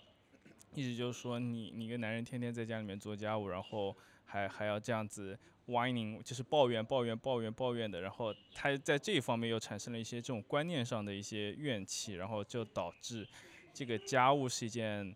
[0.76, 13.28] 意思就是说，你你一个男人天天在家里面做家务，然后还还要这样子 whining，就是抱怨抱怨抱怨抱怨的，然后他在这一方面又产生了一些这种观念上的一些怨气，然后就导致
[13.74, 15.16] 这个家务是一件。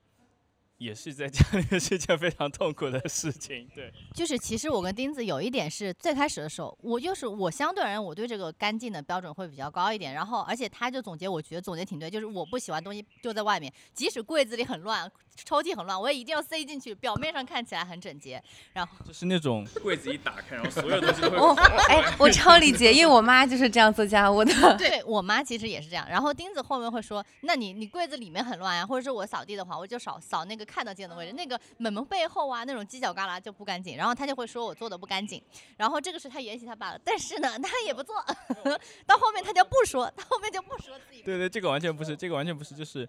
[0.79, 3.91] 也是在家里面是一件非常痛苦的事情，对。
[4.13, 15.11] 就是其实我跟钉子有一点是最开始的时候，我就是我相对而言我对这个干净的标准会比较高一点，然后而且他就总结，我觉得总结挺对，就是我不喜欢东西丢在外面，即使柜子里很乱。
[15.45, 18.41] 抽屉很乱，我也一定要塞进去，表面上看起来很整洁。
[18.73, 21.61] 然后就是那种柜子一打开，然后所有东西都会。
[21.89, 24.77] 哎，我超理解，因为我妈就是这样做家务的。
[24.77, 26.07] 对我妈其实也是这样。
[26.09, 35.41] 然后钉子后面会说：“那你你柜子里面很乱呀，或者是我扫地的话，我就扫扫那个看得见的位置，那个门门背后啊那种犄角旮旯就不干净。”然后她就会说我做的不干净。
[35.77, 38.15] 然后这个是他沿袭他爸了，但是呢她也不做。
[39.05, 41.21] 到后面她就不说，到后面就不说自己。
[41.21, 43.07] 对对，这个完全不是，这个完全不是，就是，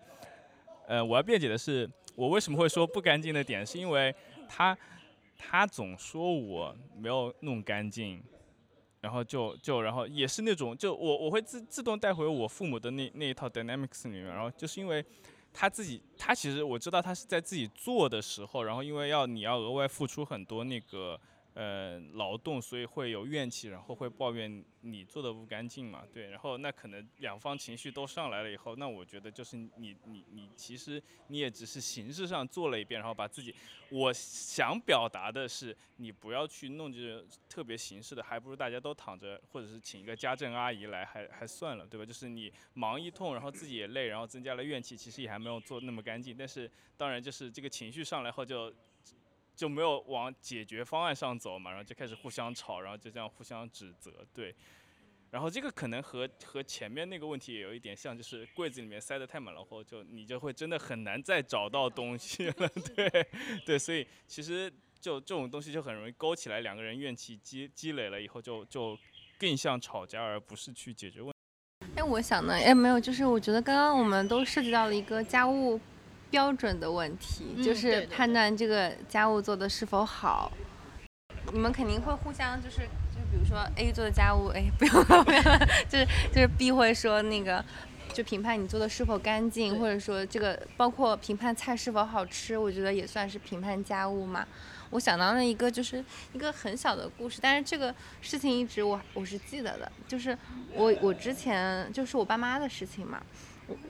[0.86, 1.88] 呃，我要辩解的是。
[2.18, 4.12] 我为什么会说不干净的点，是因为
[4.48, 4.76] 他
[5.36, 8.20] 他总说我没有弄干净，
[9.00, 15.04] 然后就就然后也是那种就我我会自自动带回我父母的那那一套 dynamics 里面，然后就是因为
[15.52, 21.18] 他自己他其实我知道他是在自己做的时候，然后因为要你要额外付出很多那个。
[21.58, 26.04] 呃，劳动，所以会有怨气，然后会抱怨你做的不干净嘛？
[26.12, 33.52] 对，然后那可能两方情绪都上来了以后，那我觉得就是你你你其实你也只是形式上做了一遍，然后把自己，
[33.90, 42.06] 我想表达的是，你不要去弄这个特别形式的，还不如大家都躺着，或者是请一个家政阿姨来，还还算了，对吧？
[42.06, 46.36] 就是你忙一通，然后自己也累，然后增加了怨气，其实也还没有做那么干净。
[46.36, 48.72] 但是当然就是这个情绪上来后就。
[49.58, 54.54] 就没有往解决方案上走嘛，然后就开始互相吵，然后就这样互相指责，对。
[55.32, 63.26] 然后这个可能和和前面那个问题也有一点像，就是柜子里面塞得太满了后，就你就会真的很难再找到东西了， 对
[63.66, 63.76] 对。
[63.76, 68.96] 所以其实就这种东西就很容易勾起来，两个人怨气积积累了以后，就就
[69.40, 71.36] 更像吵架，而不是去解决问题。
[71.96, 75.80] 哎，我想呢，哎，没有，就是我觉得刚刚我们都涉及到了一个家务。
[76.30, 80.52] 标准的问题就是判断这个家务做的是否好，
[81.52, 85.42] 你们肯定会互相就是就比如说 A 做的家务，哎，不用 不用，
[85.88, 87.64] 就是就是 B 会说那个
[88.12, 94.46] 就评判你做的是否干净，或者说这个包括评判菜是否好吃，我觉得也算是评判家务嘛。
[94.90, 100.36] 我想到了一个就是一个很小的故事，但是这个事情一直我我是记得的，就是
[100.72, 103.22] 我我之前就是我爸妈的事情嘛。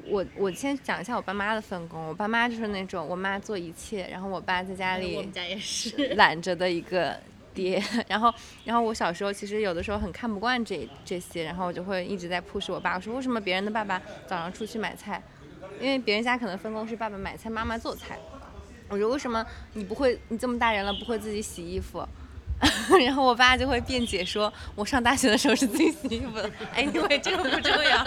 [0.07, 2.09] 我我先讲一下我爸妈的分工。
[2.09, 7.19] 我爸妈就是那种我妈做一切，然后我爸在家里我们家也是懒着的一个
[7.55, 7.83] 爹。
[8.09, 8.33] 然后
[8.65, 15.23] 然后我小时候其实有的时候很看不惯这这些，然后我就会一直在 push 我爸，我说为什么别人的爸爸早上出去买菜，
[15.81, 18.19] 因为别人家可能分工是爸爸买菜，妈妈做菜。
[18.89, 22.07] 我说为什么你不会，你这么大人了不会自己洗衣服？
[23.05, 26.51] 然后我爸就会辩解说，我上大学的时候是自己洗衣服的。
[26.75, 28.05] 哎，因为这个不重要。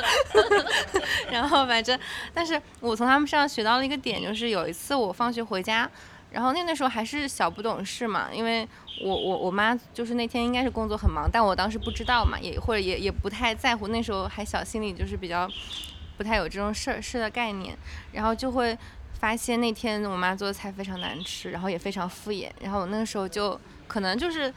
[1.32, 1.98] 然后反正，
[2.34, 5.90] 但是我从他们身上学到了一个点，就是有一次我放学回家，
[6.32, 8.68] 然后那那时候还是小不懂事嘛，因为
[9.02, 15.50] 我我我妈就是那天应该是工作很忙，但我当时不知道嘛，也或者也也不太在乎，那时候还小，心里就是比较
[16.18, 17.78] 不太有这种事儿事的概念，
[18.12, 18.78] 然后就会
[19.14, 23.58] 发现那天我妈做的菜非常难吃，然后也非常敷衍，然后我那个时候就。
[23.91, 24.54] 可能就是，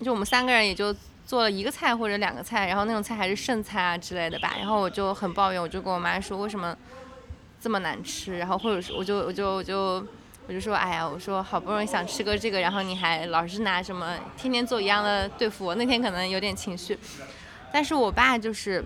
[0.00, 0.94] 就我们三个人也就
[1.26, 4.54] 做了一个菜或者两个菜，然后那种菜还是剩菜啊之类的吧。
[4.56, 6.76] 然后我就很抱怨，我就跟我妈说为什么
[7.60, 8.38] 这么难吃。
[8.38, 10.06] 然后或者是我就我就我就
[10.46, 15.74] 我就说哎呀，我说好不容易想吃个这个，然后你还老是拿什么天天做一样的对付我。
[15.74, 16.96] 那天可能有点情绪，
[17.72, 18.84] 但是我爸就是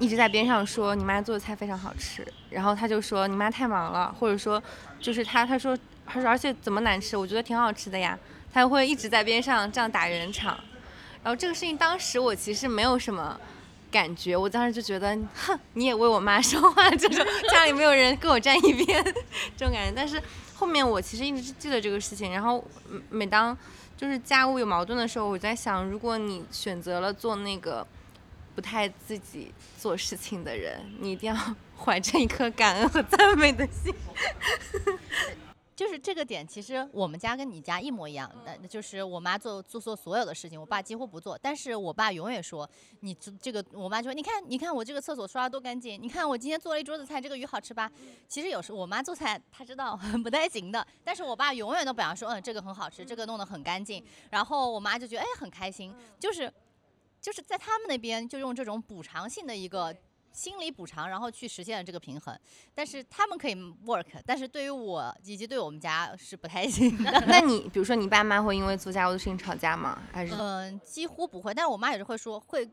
[0.00, 2.26] 一直在边上说你妈做的菜非常好吃。
[2.50, 4.60] 然后他就说你妈太忙了，或者说
[4.98, 7.16] 就是他他说他说而且怎么难吃？
[7.16, 8.18] 我觉得挺好吃的呀。
[8.52, 10.58] 他会一直在边上这样打圆场，
[11.22, 13.38] 然后这个事情当时我其实没有什么
[13.90, 19.04] 感觉，我当时就觉得，哼，你也为我妈说话，这种家里没有人跟我站一边
[19.56, 19.92] 这种感觉。
[19.94, 20.20] 但是
[20.54, 22.64] 后面我其实一直记得这个事情，然后
[23.10, 23.56] 每当
[23.96, 27.86] 就是家务有矛盾的时候，我在想，如果你选择了做那个
[28.54, 33.94] 不太自己做事情的人，你一定要 怀着一颗感恩和赞美的心。
[35.78, 41.38] 就是这个点，其实我们家跟你家一模一样，那就是我妈做做做所有的事情，我爸几乎不做。
[41.40, 47.88] 但是我爸永远说，你这这个，我妈就说，你看，你看我这个厕所刷的多干净，你看我今天做了一桌子菜，这个鱼好吃吧？
[48.26, 54.04] 其实有时候我妈做菜，她知道 不太行的，但是我爸永远都表扬说，嗯，这个很好吃，这个弄得很干净。
[54.30, 56.52] 然后我妈就觉得，哎，很开心，就是
[57.20, 59.96] 就是在他们那边就用这种补偿性的一个。
[60.32, 62.38] 心理补偿，然后去实现了这个平衡，
[62.74, 67.10] 但是他们可以 work，但是对于我以及对我们家是不太行的。
[67.26, 70.02] 那你比如说你爸妈会因为做家务的事情吵架吗？
[70.12, 72.68] 还是嗯，几乎不会，但是我妈也是会说会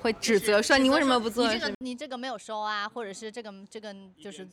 [0.00, 1.46] 会指责说你为什么不做？
[1.46, 4.48] 你这个你这个没有收啊，或者是这个这个就是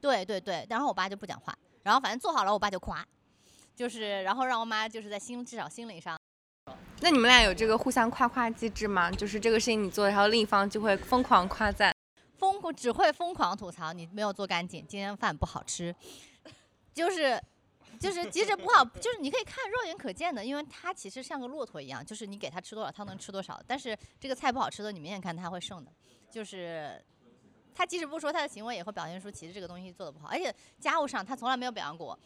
[0.00, 3.06] 对对对，然后我爸就不讲话，然后反正做好了，我爸就夸，
[3.74, 6.19] 就是然后让我妈就是在心至少心理上。
[7.02, 9.10] 那你们俩有这个互相夸夸机制吗？
[9.10, 11.94] 就是这个事情你做，然后另一方就会疯狂夸赞，
[12.36, 15.94] 疯狂只会疯狂吐槽你没有做干净，今天饭不好吃，
[16.92, 17.42] 就是
[17.98, 23.58] 就是即使不好，就是你可以看肉眼可见的，因为它其实像个骆驼一样，就是你给它吃多少，它能吃多少。
[23.66, 25.90] 但是这个菜不好吃的，你明显看它会剩的，
[26.30, 27.02] 就是
[27.74, 32.18] 他即使不说，他的行为也会表现出其实这个东西做的不好，而且家务上他从来没有表扬过。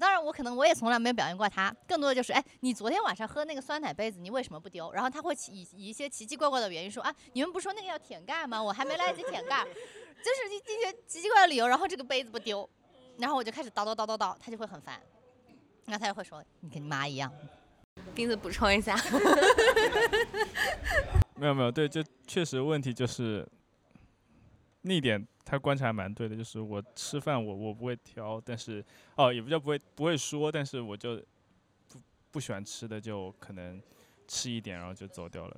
[0.00, 4.90] 当然，我可能我也从来没有表扬过他，更多的就是，哎，你昨天晚上喝那个酸奶杯子，你为什么不丢？
[4.92, 8.62] 然后他会以以一些奇奇怪怪的原因说，啊，你们不说那个要舔盖吗？
[8.62, 12.68] 我还没来得及舔盖，就是一一些奇奇怪怪的理由，然后这个杯子不丢，
[13.18, 14.98] 然后我就开始叨叨叨叨叨，他就会很烦，
[15.84, 17.30] 然后他就会说，你跟你妈一样。
[18.14, 18.96] 钉子补充一下，
[21.36, 23.46] 没有没有，对，这确实问题就是
[24.82, 25.26] 那点。
[25.42, 28.84] 他观察蛮对的，就是我吃饭我我不会挑，但是
[29.16, 31.16] 哦也不叫不会不会说，但是我就
[31.88, 33.82] 不不喜欢吃的就可能
[34.28, 35.56] 吃一点然后就走掉了，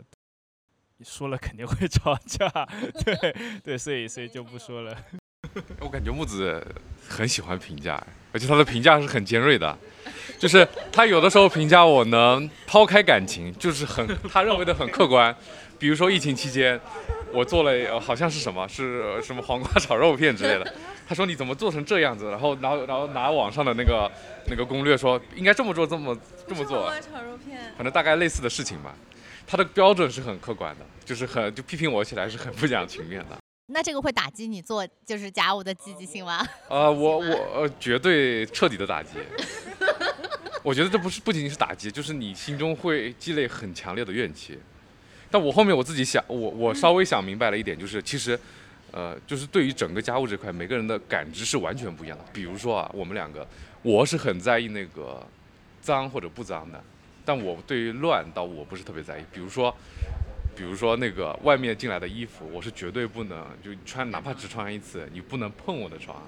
[1.00, 2.48] 说了肯定会 吵架，
[3.04, 4.96] 对对，所以所以就不说了。
[5.80, 6.64] 我感觉木子
[7.06, 8.02] 很喜欢评价，
[8.32, 9.76] 而且他的评价是很尖锐的，
[10.38, 15.34] 就是他有的时候评价我能抛开感情，就是很他认为的很客观，
[15.78, 16.80] 比如说疫情期间。
[17.34, 20.74] 我做了，好像是什么，是什么黄瓜炒肉片之类的。
[21.08, 22.28] 他说你怎么做成这样子？
[22.28, 24.12] 然后，然后，然后拿网上的那个
[24.48, 26.14] 那个攻略说应该这么做，这么
[26.46, 26.82] 这么做。
[26.82, 27.58] 黄瓜炒肉片。
[27.74, 28.94] 反正大概类似的事情吧。
[29.46, 33.41] 他的标准是很客观的，就是很就批评我起来是很不讲情面的。
[33.66, 36.46] 那这个会打击你做就是家务的积极性吗？
[36.68, 39.10] 呃，我 我呃绝对彻底的打击。
[40.62, 44.58] 我觉得这不是不仅仅是打击，就是你心中会积累很强烈的怨气。
[45.30, 48.38] 但我后面我自己想，我我稍微想明白了一点，就是其实，
[48.92, 52.24] 呃，就是对于整个家务这块，每个人的感知是完全不一样的。
[52.32, 53.44] 比如说啊，我们两个，
[53.82, 55.26] 我是很在意那个
[55.80, 56.80] 脏或者不脏的，
[57.24, 59.24] 但我对于乱倒我不是特别在意。
[59.32, 59.74] 比如说，
[60.54, 66.22] 比如说那个外面进来的衣服，我是绝对不能就穿，哪怕只穿一次，你不能碰我的床。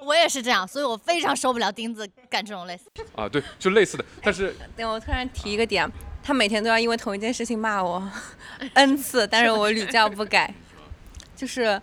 [0.00, 2.84] 我也是这样，所以我非常受不了钉子干这种类似。
[3.14, 5.90] 啊，对，就类似的，但是等我突然提一个点。
[6.22, 8.06] 他每天都要因为同一件事情骂我
[8.74, 10.52] n 次，但是我屡教不改。
[11.34, 11.80] 就是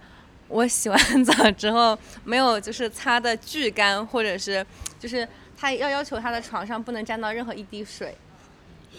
[0.48, 4.64] 我洗完澡之后没有就是擦的巨干，或者是
[5.00, 8.16] 就是他要要求他的床上不能沾到任何一滴水。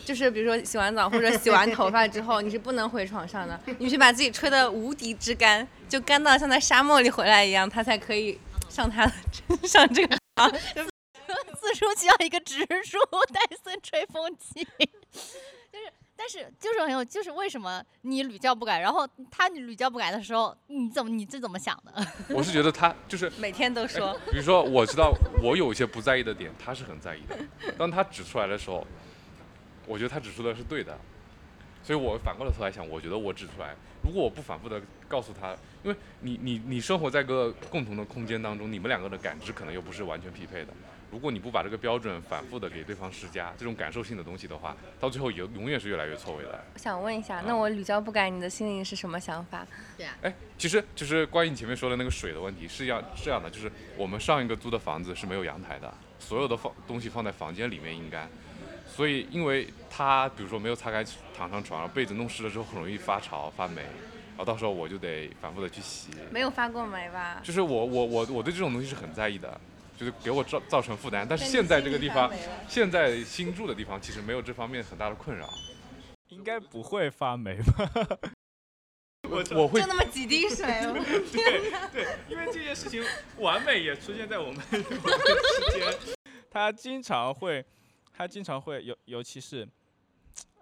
[0.05, 9.11] 就是比如说洗完澡或者洗完头发之后，你是不能回床上的，你去把自己吹的无敌之干，就干到像在沙漠里回来一样，他才可以上他
[9.67, 10.51] 上这个床。
[11.61, 12.99] 四处需要一个直树
[13.35, 22.07] 戴森吹风机， 就是，但是就是很有，就是为什么你屡教不改，然后他屡教不改的时候，你怎么你是怎么想的？
[22.31, 27.37] 我是觉得他就是每天都说，比如说我知道我有一些不在意的点，他是很在意的，
[27.77, 28.87] 当他指出来的时候，
[29.89, 30.97] 我觉得他指出的是对的，
[31.83, 33.75] 所以我反过了头来想，我觉得我指出来，
[34.05, 40.69] 如果我不反复的告诉他，因为你你你生活在个共同的空间当中，你们两个的感知可能又不是完全匹配的。
[41.11, 46.63] 如果你不把这个标准反复的给对方施加这种感受性的东西的话，到最后永永远是越来越错位的。
[46.75, 49.67] 我想问一下，那我屡教不改，你的心里是什么想法？
[49.97, 50.15] 对啊。
[50.21, 58.29] 哎，其实就是关于你前面说的那个水的问题，是要这样的，就是我们上一个租的房子是没有阳台的，所有的放东西放在房间里面应该，
[58.99, 66.11] 所以因为他比如说没有擦干躺上床，被子弄湿了之后很容易发潮发霉，然后到时候我就得反复的去洗。
[66.33, 67.41] 没有发过霉吧？
[67.45, 69.61] 就是我我我我对这种东西是很在意的。
[69.97, 72.31] 就是给我造造成负担，但是现在这个地方，
[72.69, 75.49] 现在新住的地方其实没有这方面很大的困扰，
[76.29, 77.91] 应该不会发霉吧？
[79.29, 80.67] 我我会就那么几滴水，
[81.33, 83.03] 对对，因为这件事情
[83.39, 84.91] 完美也出现在我们我们
[85.73, 86.17] 之间，
[86.49, 87.67] 他经常会，
[88.19, 89.67] 他经常会尤尤其是，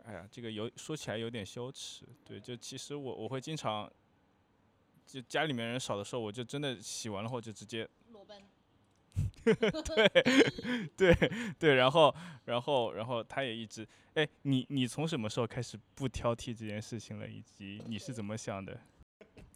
[0.05, 3.91] 哎呀，这个有说起来有点羞耻，对，就其实我我会经常，
[5.07, 7.89] 就家里面人少的时候，我就真的洗完了后就直接。
[9.47, 17.27] 对对对，然后然后然后他也一直，哎，你你从什么时候开始不挑剔这件事情了？
[17.27, 18.79] 以及你是怎么想的？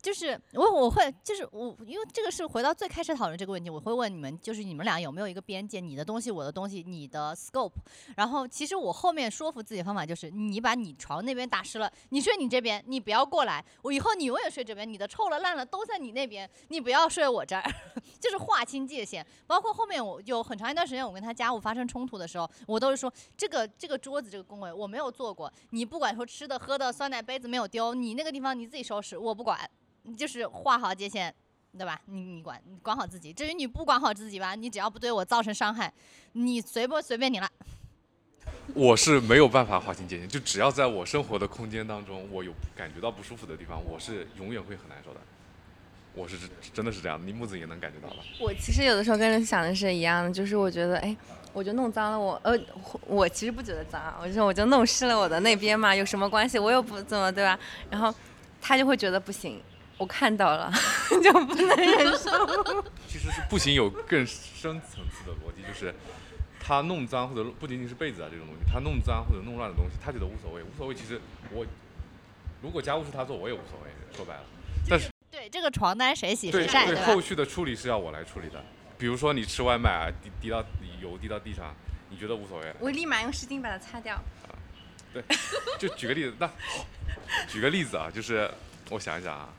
[0.02, 5.78] 就是我我会就是我，因为这个是回到最开始讨论这个问题，我会问你们，就是你们俩有没有一个边界？
[5.80, 7.72] 你的东西，我的东西，你的 scope。
[8.16, 13.64] 然后其实我后面说服自己的方法就是，你把你床那边打湿了，你睡你这边，你不要过来。
[13.82, 17.62] 我以后你永远睡这边，你的臭了烂了都在你那边，你不要睡我这儿，
[18.18, 19.24] 就是划清界限。
[19.46, 29.58] 包括后面我有很长一段时间，我跟他家务发生冲突的时候，我都是说这个这个桌子这个工位我没有做过，你不管说吃的喝的酸奶杯子没有丢，你那个地方你自己收拾，我不管。
[30.02, 31.32] 你就是画好界限，
[31.76, 32.00] 对吧？
[32.06, 33.32] 你你管你管好自己。
[33.32, 35.92] 至于你不管好自己吧，你只要不对我造成伤害，
[36.32, 37.50] 你随不随便你了。
[38.74, 45.20] 我是没有办法划清界限，就只要在我生活的空间当中，我有感觉到不舒服的地方，我是永远会很难受的。
[46.12, 46.36] 我是
[46.72, 48.16] 真的是这样，你木子也能感觉到吧？
[48.40, 51.16] 我其实有的时候跟人想的是一样的，就是我觉得，哎，
[51.52, 52.58] 我就弄脏了我，呃，
[53.06, 56.58] 我其实不觉得脏，我就我就弄湿了我的那边嘛，有什么关系？
[56.58, 57.58] 我又不怎么，对吧？
[57.90, 58.12] 然后
[58.60, 59.62] 他就会觉得不行。
[60.00, 60.72] 我看到了，
[61.22, 62.30] 就不能忍受。
[63.06, 65.94] 其实是不行，有更深层次的逻辑，就是
[66.58, 70.94] 他弄脏或者不仅仅是被子啊这种东西，他弄脏或者弄乱的东西，他觉得无所谓，无所谓。
[70.94, 71.20] 其实
[71.52, 71.66] 我
[72.62, 73.90] 如果家务是他做，我也无所谓。
[74.16, 74.44] 说白了，
[74.88, 78.64] 但是对这个床单谁洗谁晒，对后续的处理是要我来处理的。
[78.96, 80.64] 比如说你吃外卖啊，滴滴到
[81.02, 81.74] 油滴到地上，
[82.08, 82.74] 你觉得无所谓？
[82.80, 84.14] 我立马用湿巾把它擦掉。
[84.16, 84.56] 啊，
[85.12, 85.22] 对，
[85.78, 86.50] 就举个例子，那
[87.46, 88.50] 举个例子啊，就是
[88.88, 89.50] 我想一想啊。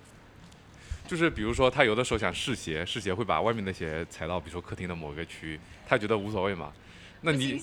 [1.12, 6.72] 就是比如说，他有的时候想试鞋，试鞋会把外面的鞋踩到，比如说客厅的某个区域，他觉得无所谓嘛？
[7.20, 7.62] 那你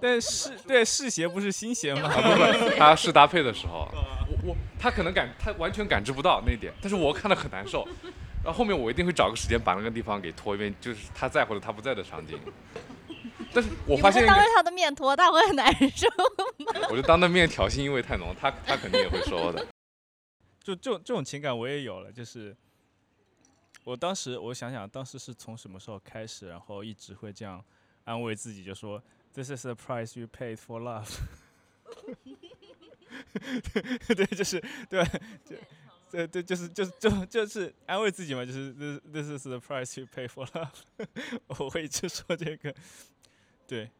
[0.00, 2.08] 但试对试鞋不是新鞋吗？
[2.08, 3.88] 不不，他试搭配的时候，
[4.28, 7.84] 我我他可能感他完全感知不到那一点，但是我看的很难受。
[8.44, 12.38] 然后后面我一定会找个时间把那个地方给拖一遍，就是他在或者他不在的场景。
[13.52, 16.06] 但是我发现当着他的面拖，他会很难受
[16.64, 16.72] 吗？
[16.90, 19.66] 我就当着面挑衅因为太浓，他他肯定也会说的。
[20.62, 22.56] 就这种这种情感我也有了，就是。
[23.84, 27.62] 我当时，我想想，当时是从什么时候开始，然后一直会这样
[28.04, 29.02] 安慰自己，就说
[29.34, 31.18] “This is the price you paid for love”。
[34.14, 35.04] 对，就是对，
[35.44, 35.56] 就
[36.10, 41.06] 对对，就是就是就就是安慰自己嘛，就是 “This this is the price you pay for love”。
[41.46, 42.74] 我会一直说这个，
[43.66, 43.90] 对。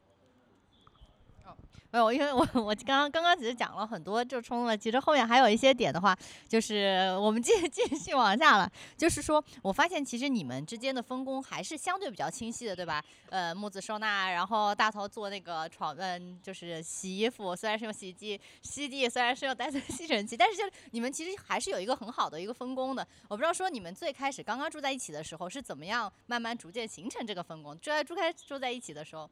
[1.94, 6.18] 没有，因为我我刚刚刚刚只是讲了很多就冲了，其实后面还有一些点的话，
[6.48, 8.68] 就是我们继 继续往下了。
[8.96, 13.00] 就是说我发现其实你们之间的分工还是相对比较清晰的，对吧？
[13.30, 23.06] 呃，木子收纳，然后大头做那个床，嗯，就是洗衣服，虽然是用洗衣机，吸地虽然是用单层吸尘器，但是就你们其实还是有一个很好的一个分工的。
[23.28, 27.78] 我不知道说你们最开始刚刚住在一起的时候是怎么样慢慢逐渐形成这个分工？
[27.78, 29.30] 住在住开住在一起的时候。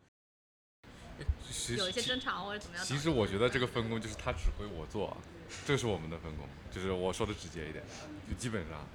[1.77, 2.85] 有一些争吵或者怎么样。
[2.85, 5.17] 其实我觉得这个分工就是他指挥我做，
[5.67, 6.49] 这是我们的分工。
[6.71, 7.85] 就是我说的直接一点，
[8.29, 8.87] 就基本上。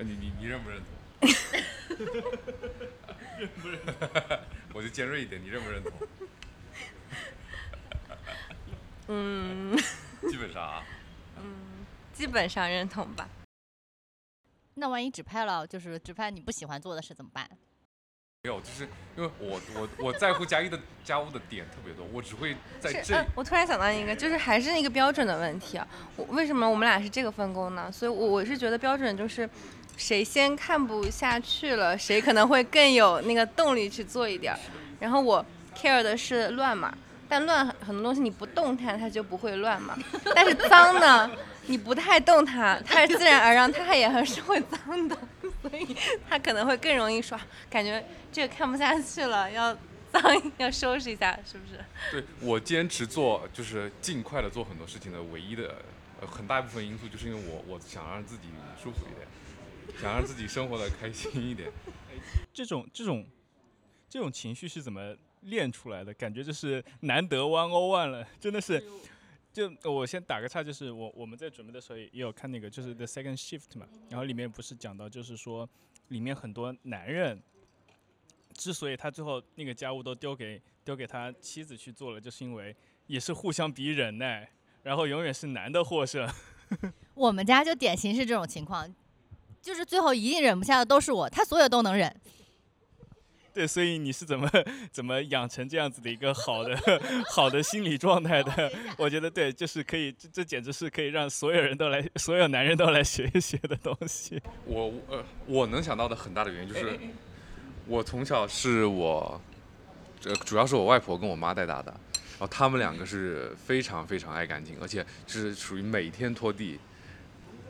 [0.00, 0.88] 你你你认不认同？
[3.38, 3.80] 认不认？
[4.72, 5.92] 我就尖锐一点，你认不认同？
[9.08, 9.76] 嗯。
[10.30, 10.84] 基本上啊。
[11.36, 13.28] 嗯，基本上认同吧。
[14.74, 17.50] 那万一指派了，就是指派你不喜欢做的事怎么办？
[18.44, 23.26] 没有，就是因为我我我在乎家一的家务的点特别多，我只会在这。
[23.34, 25.84] 我突然想到一个，就是还是那个标准的问题啊。
[26.14, 27.90] 我为什么我们俩是这个分工呢？
[27.90, 29.48] 所以，我我是觉得标准就是，
[29.96, 34.56] 谁先看不下去了，谁可能会更有那个动力去做一点。
[35.00, 35.44] 然后我
[35.76, 36.96] care 的是乱码，
[37.28, 39.98] 但乱很多东西你不动它，它就不会乱嘛。
[40.32, 41.28] 但是脏呢？
[41.66, 45.14] 你不太动它，它是自然而然，它也还是会脏的，
[45.70, 45.96] 所以
[46.28, 47.38] 他可能会更容易刷。
[47.68, 49.76] 感觉这个看不下去了，要
[50.10, 50.22] 脏
[50.56, 51.78] 要收拾一下，是不是？
[52.10, 55.82] 对我坚持做，就是尽快的做很多事情的唯一的
[56.20, 58.44] 呃很大一部分因素，就是因为我我想让自己
[58.82, 61.70] 舒服一点，想让自己生活的开心一点。
[62.52, 63.26] 这种这种
[64.08, 66.14] 这种情绪是怎么练出来的？
[66.14, 68.82] 感觉就是难得 one o one 了，真的是。
[69.52, 75.68] 就我先打个岔，就是我我们在准备的时候也有看那个，就是 The Second Shift 嘛，然后里面不是讲到，就是说
[76.08, 77.42] 里面很多男人
[78.54, 82.74] 之所以他最后那个家务都丢给丢给他妻子去做了，就是因为
[83.06, 84.48] 也是互相比忍耐，
[84.82, 86.28] 然后永远是男的获胜。
[87.14, 88.94] 我们家就典型是这种情况，
[89.60, 92.14] 就是最后一定忍不下的都是我，他所有都能忍。
[93.54, 94.48] 对，所以你是怎么
[94.92, 96.78] 怎么养成这样子的一个好的
[97.30, 98.72] 好的心理状态的？
[98.96, 104.40] 我觉得对，就是可以，这这简直是可以让所有人都来，所有男人都来学一学的东西。
[104.64, 106.98] 我呃，我能想到的很大的原因就是，
[107.86, 109.40] 我从小是我，
[110.20, 116.78] 这主要是我外婆跟我妈带大的，然后他们两个是非常非常爱干净，而且是属于每天拖地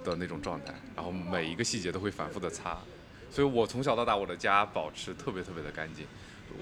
[0.05, 2.79] 的那种状态，然后每一个细节都会反复的擦，
[3.31, 6.07] 所以我从小到大我的家保持特别特别的干净，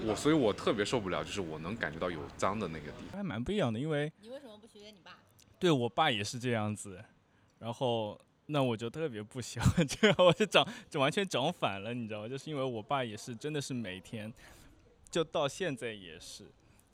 [0.05, 3.17] 我所以我特别受不了，就是我能感觉到有脏的那个地方。
[3.17, 5.17] 还蛮不一样的，因为你为什么不学学你爸？
[5.59, 7.03] 对我爸也是这样子，
[7.59, 12.27] 然后那我就特别不喜欢这样， 我就长就完全长反了，你知道吗？
[12.27, 14.31] 就是因为我爸也是真的是每天，
[15.09, 16.45] 就到现在也是，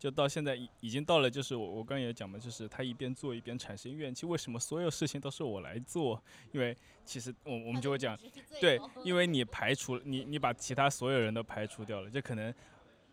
[0.03, 6.21] 就到现在已已经到了，就是我我刚也讲嘛，就是他一边做一边产生怨气，为什么所有事情都是我来做？
[6.51, 6.75] 因为
[7.05, 8.19] 其实我我们就会讲，
[8.59, 12.53] 对，因为你排除你你把其他所有人都排除掉了，就可能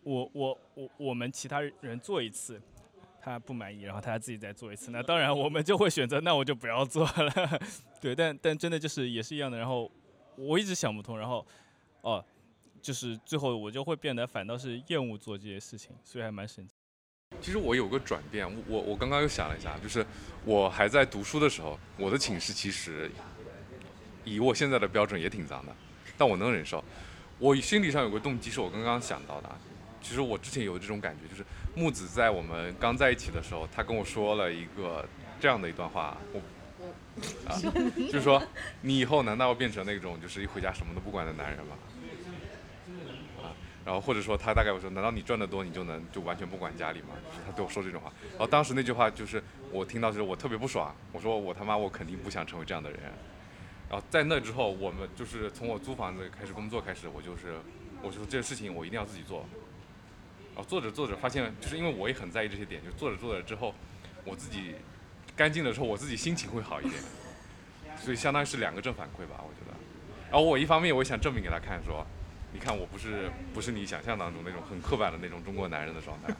[0.03, 2.61] 我我我我们其他人做一次。
[3.23, 4.91] 他不满意，然后他自己再做一次。
[4.91, 7.61] 那当然，我们就会选择，那我就不要做了。
[8.01, 9.59] 对，但但真的就是也是一样的。
[9.59, 9.93] 然后
[10.37, 11.47] 我一直想不通，然后
[12.01, 12.25] 哦，
[12.81, 16.70] 就是最后我就会变得反倒是厌恶做这些事情，所以还蛮神奇。
[17.41, 20.05] 其实我有个转变，我我刚刚又想了一下，就是
[20.45, 23.11] 我还在读书的时候，我的寝室其实
[24.25, 25.73] 以我现在的标准也挺脏的，
[26.17, 26.85] 但我能忍受。
[27.39, 29.51] 我心理上有个动机是我刚刚想到的，
[30.03, 35.09] 其实我之前有这种感觉，就是木子在我们刚在一起的时候，他跟我说了一个
[35.41, 36.41] 这样的一段话，我
[37.49, 37.57] 啊，
[37.97, 38.43] 就是说
[38.83, 41.77] 你以后难道要变成那种就是一回家什么都不管的男人吗？
[43.85, 47.09] 然后或者说他大概我说，难道你赚得多你就能就完全不管家里吗？
[47.31, 53.01] 就是他对我说这种话，然后当时那句话就是我听到就是我特别不爽，我说我他妈我肯定不想成为这样的人。
[53.89, 57.59] 然后在那之后，我们就是从我租房子开始工作开始，我就是，
[58.03, 59.45] 我说这个事情我一定要自己做。
[60.55, 63.75] 然后做着做着发现，就是因为我也很在意这些点，就做着做着之后，
[64.25, 64.75] 我自己
[65.35, 67.03] 干净的时候，我自己心情会好一点。
[67.97, 69.77] 所以相当于是两个正反馈吧，我觉得。
[70.31, 72.07] 然后我一方面我也想证明给他看，说，
[72.53, 76.35] 你看我不是不是你想象当中那种很刻板的那种中国男人的状态。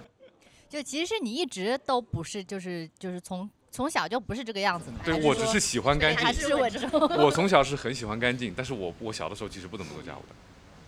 [0.68, 3.48] 就其实你一直都不是，就是就是从。
[3.70, 4.96] 从小就不是这个样子的。
[5.04, 6.24] 对我只是喜欢干净。
[6.24, 6.98] 还是我这种。
[7.22, 10.34] 我从小是很喜欢干净，但是我我小的时候其实不怎么做家务的，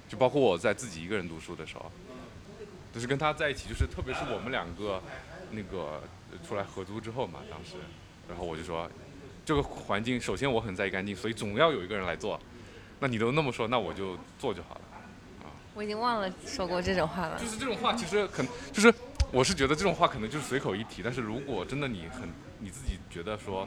[0.08, 1.92] 就包括我在自己一个人读书的时候，
[2.92, 5.00] 就是跟他在一起，就是特别是我们两个
[5.50, 6.02] 那个
[6.42, 7.76] 出来合租之后嘛，当时，
[8.26, 8.90] 然后我就说，
[9.44, 12.40] 这个环境首先我很在意干净，所以总要有一个人来做。
[13.00, 14.80] 那你都那么说，那我就做就好了。
[15.42, 15.50] 啊。
[15.74, 17.36] 我已经忘了说过这种话了。
[17.40, 18.94] 就是这种话，其实可能就是。
[19.32, 22.28] 我是觉得这种话可能就是随口一提，但是如果真的你很
[22.58, 23.60] 你自己觉得说，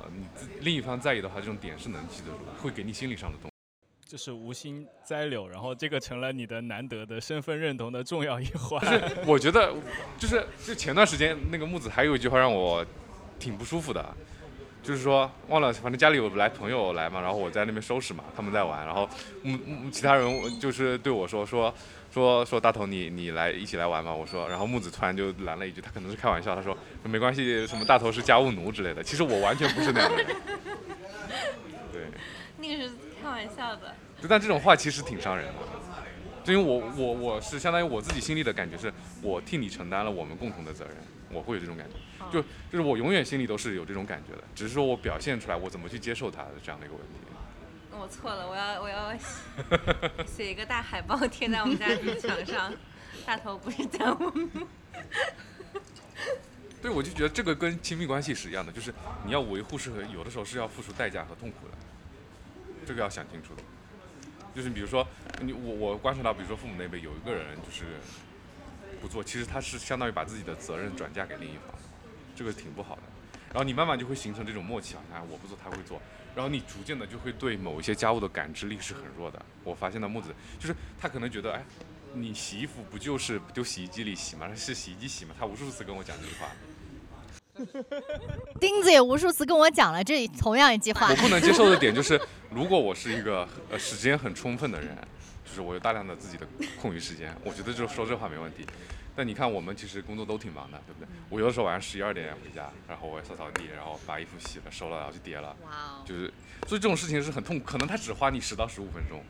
[0.00, 4.10] 呃，你自另一方在意的话，这种点是能记得住，会给你心理上的东西。
[4.10, 8.82] 就是无心栽柳，然后这个成了你的难得的身份认同的重要一环。
[8.86, 9.70] 是，我觉得
[10.18, 12.82] 就是就前段时间那个木子还有一句话让我
[13.38, 14.16] 挺不舒服的，
[14.86, 19.08] 就是说忘了，反正家里有来朋友来嘛，然后我在那边收拾嘛，他们在玩，然后
[19.42, 21.74] 木木其他人就是对我说说。
[22.12, 24.10] 说说大头，你你来一起来玩嘛？
[24.14, 29.02] 我说，然后木子突然就拦了一句，他可能是开玩笑，他说没关系，什么大头是家务奴之类的。
[29.02, 30.16] 其实我完全不是那样的。
[30.16, 30.26] 人
[31.92, 32.06] 对，
[32.56, 33.94] 那个是开玩笑的。
[34.18, 35.52] 就但这种话其实挺伤人的，
[36.42, 40.96] 就因为我我我是相当于我自己心里的感觉是，我替你承担了我们共同的责任，
[41.30, 41.96] 我会有这种感觉，
[42.32, 47.08] 就就是我永远心里都是有这种感觉的，只是说我表现出来，我怎么去接受他的这样的一个问题。
[47.98, 49.16] 我错了，我要我要
[50.26, 52.72] 写一个大海报贴在我们家的墙上，
[53.24, 54.66] 大头不是家务奴。
[56.82, 58.92] 对，我就觉得这个跟亲密关系是一样的，就是
[59.24, 61.74] 你要维护是和有的时候是要付出代价和痛苦的，
[62.86, 63.62] 这个要想清楚的。
[64.54, 65.06] 就是比如说
[65.40, 67.84] 你我我观察到，比如说父母那辈有一个人就是
[69.00, 71.74] 不做，其实他是相当于把自己的责任转嫁给另一方，
[72.34, 73.02] 这个挺不好的。
[73.48, 76.00] 然后你慢慢就会形成这种默契啊，看我不做他会做。
[76.34, 79.40] 然后你逐渐的就会对某一些家务的感知力是很弱的。
[79.64, 81.64] 我发现的木子就是他可能觉得，哎，
[82.12, 84.46] 你洗衣服不就是丢洗衣机里洗吗？
[84.54, 85.34] 是洗衣机洗吗？
[85.38, 86.50] 他无数次跟我讲这句话。
[88.60, 91.08] 钉子也无数次跟我讲了这同样一句话。
[91.08, 92.20] 我不能接受的点就是，
[92.50, 94.94] 如果我是一个呃时间很充分的人，
[95.56, 96.46] 就是我有大量的自己的
[96.78, 98.66] 空余时间，我觉得就说这话没问题。
[99.16, 101.08] 但你看，我们其实工作都挺忙的，对不对？
[101.30, 105.56] 我有的时候晚上十一二点回家，然后我扫扫地，然后把衣服洗了、收了，然后就叠了。
[105.64, 106.30] 哇就是，
[106.68, 107.64] 所以这种事情是很痛苦。
[107.64, 109.24] 可能他只花你十到十五分钟，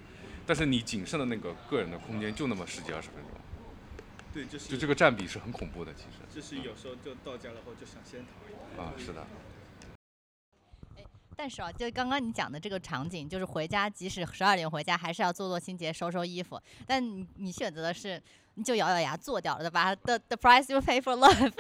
[0.45, 3.31] 但是你仅剩的那个个人的空间就那么十几二十分钟。
[4.35, 4.69] 对，就是。
[4.69, 6.27] 就这个占比是很恐怖的，其实。
[6.35, 9.25] 就是有时候就到家了后就想先躺一会啊，是的。
[11.37, 16.59] 但是啊，就刚刚你讲的这个场景，就是回家，即使十二点回家，还是要做做清洁、收收衣服。
[16.87, 18.21] 但你你选择的是，
[18.57, 21.53] 你就咬咬牙做掉了，对吧？The the price you pay for love，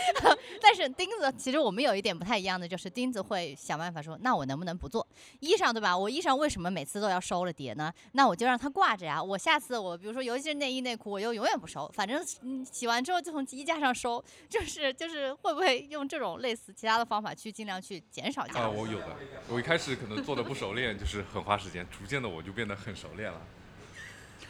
[0.60, 5.06] 但是钉子其实我们有一点不太一样的，就是钉子会想办法说，那我能不能不做
[5.40, 5.96] 衣裳，对吧？
[5.96, 7.90] 我衣裳为什么每次都要收了叠呢？
[8.12, 9.22] 那我就让它挂着呀。
[9.22, 12.22] 我下次我比如说，尤其是内衣内裤，我又永远不收，反正
[12.70, 19.16] 洗完之后就从衣架上收，就是就是会不会用这种类似其他的方法去尽量去减少家啊，我有的。
[19.48, 23.40] 我一开始可能做的不熟练，就是很花时间，逐渐的我就变得很熟练了。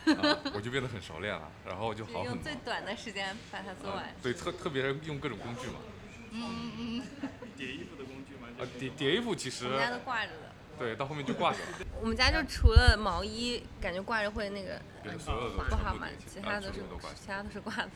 [0.07, 2.53] 啊，我就变得很熟练了，然后就好很多。
[2.65, 5.75] 短的时间把它啊对，特特别是用各种工具嘛。
[6.31, 7.03] 嗯嗯
[7.57, 8.49] 叠衣服的工具吗？
[8.59, 10.53] 啊，叠叠衣服其实我们家都挂着的。
[10.79, 16.81] 对，到后面就挂着了， 我们家就除了毛衣，感觉挂着会那个对，所有的不好嘛，其他都是
[17.15, 17.91] 其他都是挂的。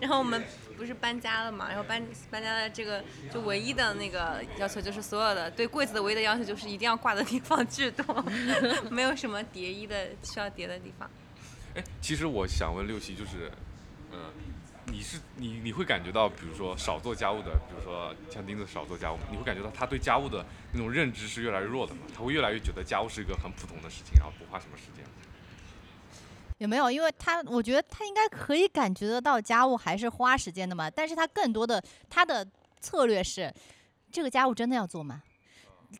[0.00, 0.42] 然后我们
[0.76, 8.24] 不是搬家了嘛，然后搬搬家的这个就唯一的那个要求就是所有的对柜子的唯一的要求就是一定要挂的地方巨多，
[8.90, 11.08] 没有什么叠衣的需要叠的地方。
[11.74, 13.52] 哎，其实我想问六七，就是，
[14.10, 14.18] 嗯、
[14.86, 22.00] 你是你你会感觉到，比如说少做家务的，比如说像钉子少做家务，你会感觉到他对家务的那种认知是越来越弱的嘛？
[22.16, 25.04] 他会越来越觉得家务是一个很普通的事情，然后不花什么时间。
[26.60, 26.90] 也没有？
[26.90, 32.46] 因为他，我觉得他应该可以感觉得到家务还是花时间的嘛，但是他更多的他的
[32.80, 33.50] 策略是，
[34.12, 35.22] 这个家务真的要做吗？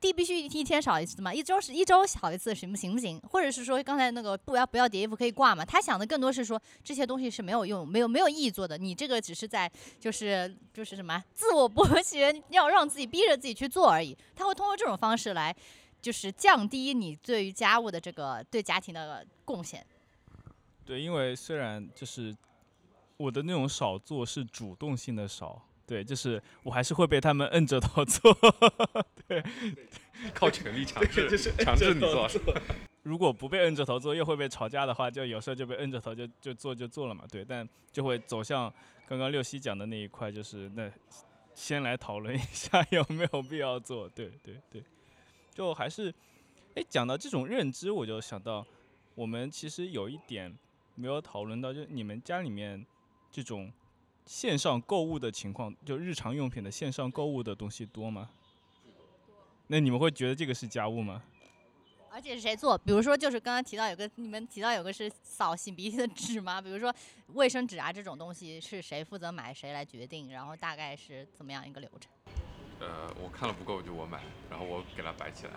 [0.02, 3.18] 地必须一天少一次嘛，一周是一周少一次行不行不行？
[3.30, 5.64] 或者是说刚才那个不要不要叠衣服可以挂嘛？
[5.64, 14.14] 他想的更多是说这些东西是没有用、没有没有意义做的，你这个只是在就是就是什么自我剥削，要让自己逼着自己去做而已。
[14.36, 15.56] 他会通过这种方式来
[16.02, 19.82] 就是降低你对于家务的这个对家庭的贡献。
[20.90, 22.36] 对，因为虽然就是
[23.16, 28.36] 我的那种少做是主动性的少，对，就是我还是会被他们摁着头做。
[29.28, 29.40] 对
[30.34, 32.28] 靠权力强制，强制你做。
[33.04, 38.62] 如果不被摁着头做，又会被吵架的话，就有时候就被摁着头就就做就做了嘛，对，但就会走向
[39.06, 40.90] 刚刚六七讲的那一块，就是那
[41.54, 44.82] 先来讨论一下有没有必要做，对对对，
[45.54, 46.12] 就还是，
[46.74, 48.66] 哎，讲到这种认知，我就想到
[49.14, 50.52] 我们其实有一点
[51.00, 52.84] 没有讨论到，就你们家里面
[53.32, 53.72] 这种
[54.26, 58.28] 线上购物的情况，就日常用品的线上购物的东西多吗？
[59.68, 61.22] 那你们会觉得这个是家务吗？
[62.12, 62.76] 而且是谁做？
[62.76, 66.60] 比如说，就是刚刚提到有个，你们提到有个是扫擤鼻涕的纸吗？
[66.60, 66.92] 比如说
[67.28, 70.30] 卫生纸啊这种东西是谁负责买，谁来决定？
[70.30, 72.10] 然后大概是怎么样一个流程？
[72.80, 75.52] 呃，我看了不够就我买，然后我给它摆起来。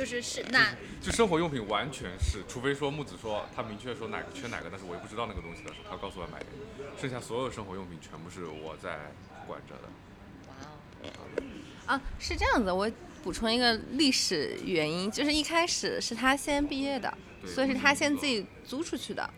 [0.00, 6.84] 就是是那就生活用品完全是，除非说木子说他明确说哪个缺哪个，但是我又不知道那个东西的时候，他告诉我买给你。
[6.98, 9.12] 剩下所有生活用品全部是我在
[9.46, 9.82] 管着的。
[10.48, 10.54] 哇
[11.04, 12.90] 哦，啊，是这样子，我
[13.22, 19.28] 补充一个历史原因，就是一开始是他先毕业的，对所以是他先自己租出去的。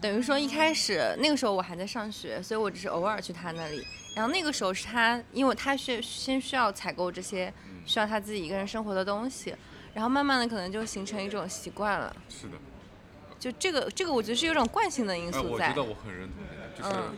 [0.00, 3.84] 等于说一开始那个时候我还在上学，所以我只是偶尔去他那里。
[4.14, 7.52] 然后那个时候是他，因为他需先需要采购这些
[7.84, 9.52] 需要他自己一个人生活的东西，
[9.94, 12.14] 然后慢慢的可能就形成一种习惯了。
[12.28, 12.52] 是的，
[13.40, 15.68] 就这个这个，我觉得是有一种惯性的因哎，素在。
[15.68, 16.36] 我觉得我很认同
[16.76, 17.16] 这个，就是，嗯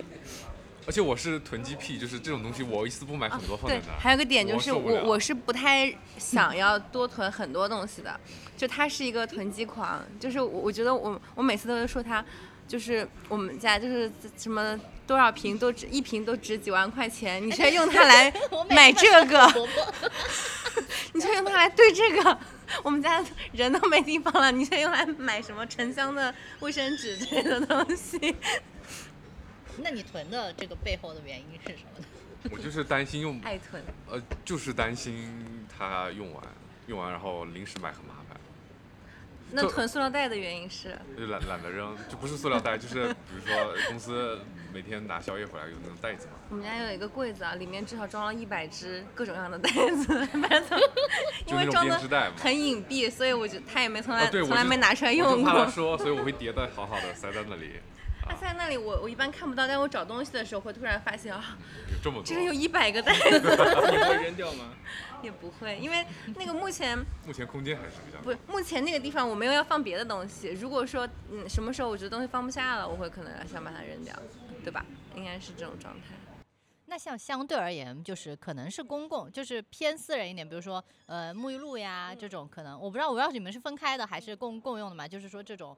[0.88, 8.20] 而且我是囤积癖，就是这种东西我一次不买很多放在对那，，还有个点就是我我是不太想要多囤很多东西的，
[8.56, 12.24] 就他是一个囤积狂，就是我我觉得我我每次都会说他，
[12.68, 18.32] 就是我们家就是什么多少瓶都值一瓶都值几万块钱，你却用它来
[18.70, 19.68] 买这个，
[21.12, 22.38] 你却用它来兑这个，
[22.82, 28.36] 我们家人都没地方了，你却用来买什么沉香的卫生纸之类的东西。
[29.78, 32.06] 那你囤的这个背后的原因是什么呢？
[32.50, 36.42] 我就是担心用，爱囤，呃，就是担心它用完，
[36.86, 38.38] 用完然后临时买很麻烦，
[39.50, 40.98] 那囤塑料袋的原因是？
[41.18, 44.40] 就懒懒得扔，就不是塑料袋，就是比如说公司
[44.76, 50.78] 每天拿宵夜回来有那种袋子吗，我们家有一个柜子啊，里面至少装了一百只各种各样的袋子， 反正从
[51.46, 52.30] 因为装的。
[52.36, 55.70] 很隐蔽，所以我就他也没从来、从来没拿出来用过怕他。
[55.70, 57.80] 说，所以我会叠的好好的塞在那里。
[58.28, 61.56] 他在那里我我一般看不到，但我找东西的时候会突然发现啊，
[61.88, 64.74] 有这么多这，里有一百个袋子，你会扔掉吗？
[65.22, 66.04] 也不会，因为
[66.34, 70.48] 那个目前目前空间还是比较不是目前那个地方我没有要放别的东西。
[70.60, 74.12] 如果说嗯什么时候我觉得东西放不下了，我会可能想把它扔掉，
[74.66, 74.84] 对吧？
[75.14, 76.16] 应该是这种状态。
[76.86, 85.06] 那像相对而言，就是可能是公共，就是偏私人一点，比如说呃沐浴露呀这种，可能我不知道，我不知道你们是分开的还是共共用的嘛？
[85.06, 85.76] 就是说这种。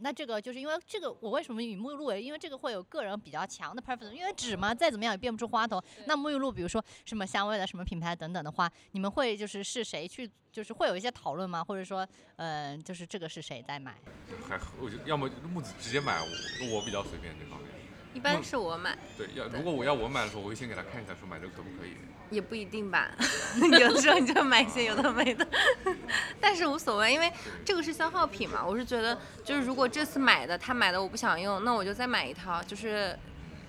[0.00, 2.22] 那这个就是因为这个，我为什么以沐浴露为？
[2.22, 5.82] 因为这个会有个人比较强的 preference，因为纸嘛，再怎么样也变不出花头。
[6.06, 11.62] 那沐浴露，比如说什么香味的、什么品牌等等的话，你们会就是是谁去，就是会有一些讨论吗？
[11.62, 13.96] 或者说，嗯、就是这个是谁在买？
[14.48, 17.79] 还我就要么木子直接买，我我比较随便这方面。
[18.12, 21.90] 一般是我买，对，要如果我要我买的时候，我会先给他看一下，说买这个可不可以。
[22.30, 23.10] 也不一定吧，
[23.80, 25.44] 有的时候你就买一些有的没的，
[26.40, 27.28] 但是无所谓，因为
[27.64, 28.64] 这个是消耗品嘛。
[28.64, 33.18] 我是觉得，就是如果这次买的他买的我不想用，那我就再买一套，就是，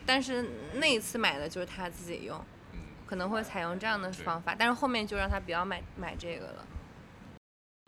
[0.06, 2.40] 但是那一次买的就是他自己用，
[2.74, 6.68] 嗯，可能会采用这样的方法，但是后面就让他不要买买这个了。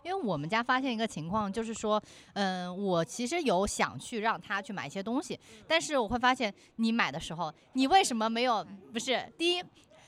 [0.03, 2.01] 因为我们家发现一个情况，就是说，
[2.33, 8.65] 嗯，我其实有想去让他去买一些东西，但是我会发现，你买的时候，你为什么没有？
[8.91, 9.63] 不是第一，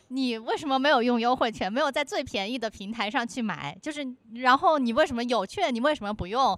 [0.09, 1.71] 你为什么没有用优惠券？
[1.71, 3.75] 没有在最便宜的平台上去买？
[3.81, 5.73] 就是，然后你为什么有券？
[5.73, 6.57] 你为什么不用？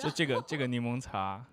[0.00, 1.44] 就这个这个柠檬茶，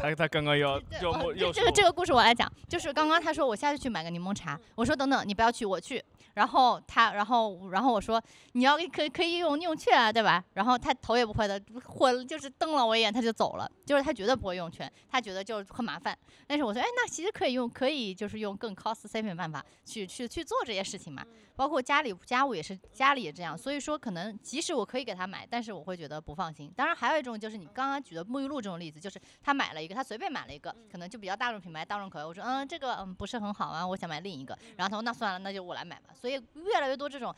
[0.00, 6.02] 他他刚刚要对要要这这个这个故事我来讲，就是刚刚他说我下次去买个柠檬茶，我说等等你不要去，我去。
[6.34, 8.22] 然后他，然后然后我说
[8.52, 10.42] 你要可以可以用用券啊，对吧？
[10.54, 13.70] 然后他头也不回的，或就是瞪了我一眼，他就走了。
[13.84, 16.16] 就是他绝对不会用券，他觉得就是很麻烦。
[16.46, 21.24] 但是我说，哎，那其实可以用，可以就是用更 cost saving 办法去去去做这些事情嘛。
[21.56, 23.58] 包括家里家务也是，家里也这样。
[23.58, 26.72] 所以说，可能即使我可以给他买，但是我会觉得不放心。
[26.76, 32.24] 当然，还有一种就是你刚刚举的沐浴露这种例子，就是他买了一个，他随便买了一个，可能就比较大众品牌、大众口味。
[32.24, 34.56] 我说，嗯，这个嗯不是很好啊，我想买另一个。
[34.76, 36.14] 然后他说，那算了，那就我来买吧。
[36.18, 37.34] 所以越来越多这种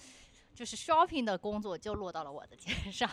[0.54, 3.08] 就是 shopping 的工作就落到了我的肩上。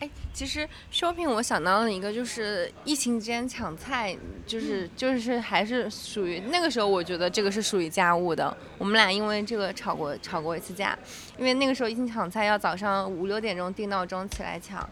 [0.00, 8.56] 哎，其实 shopping 我想到了一个，就是疫情之间抢菜，就是就是还是属于那个时候，我觉得这个是属于家务的。
[8.78, 10.98] 我们俩因为这个吵过吵过一次架，
[11.36, 14.88] 因为那个时候疫情抢菜要早上五六点钟定闹钟起来抢，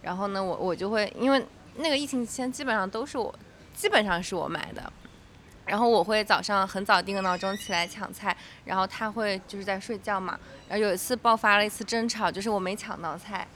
[0.00, 1.44] 然后呢，我我就会因为
[1.76, 3.34] 那个疫情期间基本上都是我，
[3.74, 4.92] 基本上是我买的。
[5.64, 10.38] 然后我会早上很早定个闹钟起来抢菜，然后他会就是在睡觉嘛。
[10.68, 13.46] 然后有一次爆发了一次争吵，就是我没抢到菜，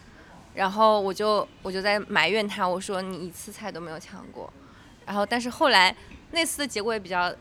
[0.55, 4.51] 然后我就我就在埋怨他，我说你一次菜都没有抢过。
[5.05, 5.95] 然后但是后来
[6.31, 7.35] 那次的结果也比较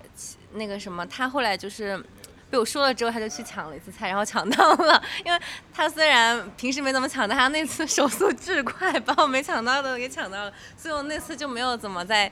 [0.54, 2.04] 那个什么，他后来就是
[2.50, 5.02] 被我说了之后，他就去抢了一次菜，然后抢到了。
[5.26, 5.40] 因为
[5.74, 12.32] 他虽然平时没怎么抢，但他那次手速巨快，把我没抢到的给抢到了，所以我那次就没有怎么在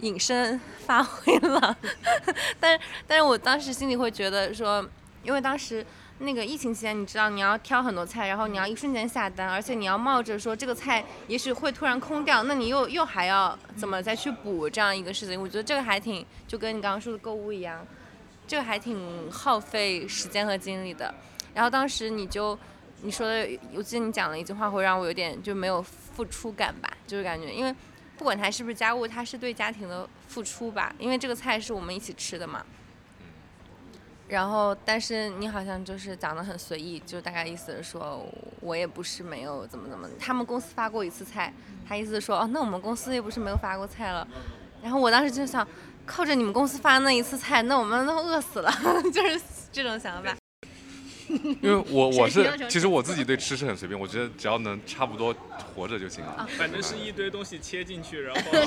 [0.00, 1.76] 隐身发挥了。
[2.60, 4.86] 但是但是我当时心里会觉得说，
[5.22, 5.84] 因为当时。
[6.18, 15.40] 那个疫情期间，你知道你要挑很多菜，然后你要一瞬间下单，而且你要冒着说这个菜也许会突然空掉，那你又又还要怎么再去补这样一个事情？
[15.40, 17.84] 我觉得这个还挺就跟你刚刚说的购物一样，
[18.46, 21.14] 这个还挺耗费时间和精力的。
[21.54, 22.58] 然后当时你就
[23.02, 27.74] 你说的，我记得你讲了一句话，会让我有点就没有付出感吧，就是感觉因为
[28.16, 32.64] 不管它是不是家务，它是对家庭的付出吧，因为这个菜是我们一起吃的嘛。
[34.28, 38.24] 然后，但是你好像就是讲的很随意，就大概意思是说，
[38.60, 41.52] 我也不是没有怎么怎么，他们公司发过一次菜，
[41.86, 44.26] 他意思是说，哦，那我们公司又不是没有发过菜了。
[44.82, 45.66] 然后我当时就想，
[46.04, 48.72] 靠着你们公司发那一次菜，那我们都饿死了，
[49.12, 49.40] 就是
[49.72, 50.34] 这种想法。
[51.28, 55.34] 因为我我是其实我自己对吃是很随便，我觉得只要能差不多
[55.74, 56.46] 活着就行了。
[56.58, 58.66] 反正是一堆东西切进去，然后 对，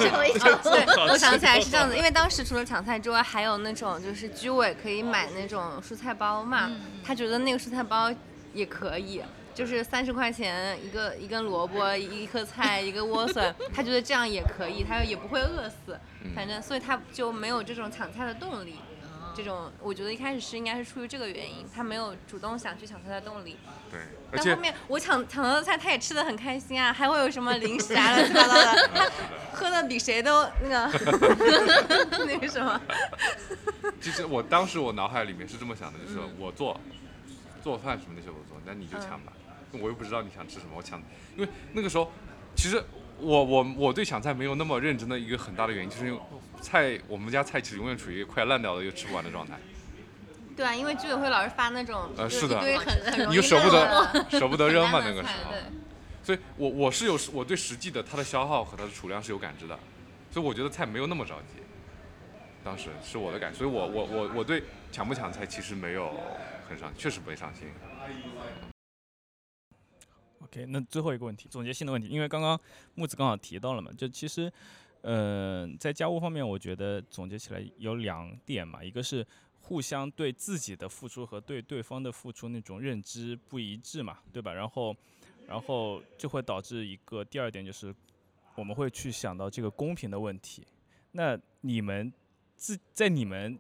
[1.12, 6.72] 我想起来是这样子，因为当时除了抢菜之外，还有那种就是居委可以买那种蔬菜包嘛，
[7.04, 8.12] 他觉得那个蔬菜包
[8.54, 9.22] 也可以。
[9.56, 15.98] 就是三十块钱一个一根萝卜一颗菜一个莴笋， 他觉得这样也可以，他也不会饿死，
[16.36, 18.76] 反正所以他就没有这种抢菜的动力。
[19.36, 23.58] 这种我觉得一开始是应该是出于这个原因，他没有主动想去抢菜的动力。
[23.92, 24.00] 对，
[24.32, 29.12] 但后面我抢抢到的菜，他也吃的很开心啊，还会有什么零食啊， 乱七八糟的，他
[29.52, 32.80] 喝的比谁都那个那个什么。
[34.00, 36.80] 其实我当时我脑海里面是这么想的，就是我做
[37.62, 39.34] 做饭什么那些我做，那你就抢吧，
[39.72, 41.02] 我又不知道你想吃什么，我抢，
[41.36, 42.12] 因为那个时候
[42.56, 42.82] 其实
[43.20, 46.20] 我我我对抢菜没有那么认真的一个很大的原因，就是因为
[46.62, 49.60] 菜我们家菜其实永远处于快烂掉了又吃不完的状态，
[50.56, 52.62] 对啊，因为居委会老是发那种，呃是的
[53.28, 55.54] 你又舍不得舍不得扔嘛那个时候，
[56.24, 59.78] 所以我我是有我对实际的它的消耗和它的储量是有感知的，
[60.32, 61.62] 所以我觉得菜没有那么着急。
[62.64, 66.12] 当时是我的感，所以我我我我对抢不抢菜其实没有
[66.68, 67.68] 很上，确实不会上心。
[70.46, 72.60] OK，那最后一个问题，总结性的问题，因为刚刚
[72.94, 74.52] 木子刚好提到了嘛，就其实，
[75.02, 79.26] 呃，在家务方面，我觉得总结起来有两点嘛，一个是
[79.62, 84.54] 互相对自己的付出和对对方的付出那种认知不一致嘛，对吧？
[84.54, 84.96] 然后，
[85.48, 87.94] 然后就会导致一个第二点就是，
[88.54, 90.64] 我们会去想到这个公平的问题。
[91.14, 92.14] 那你们
[92.56, 93.58] 自在你们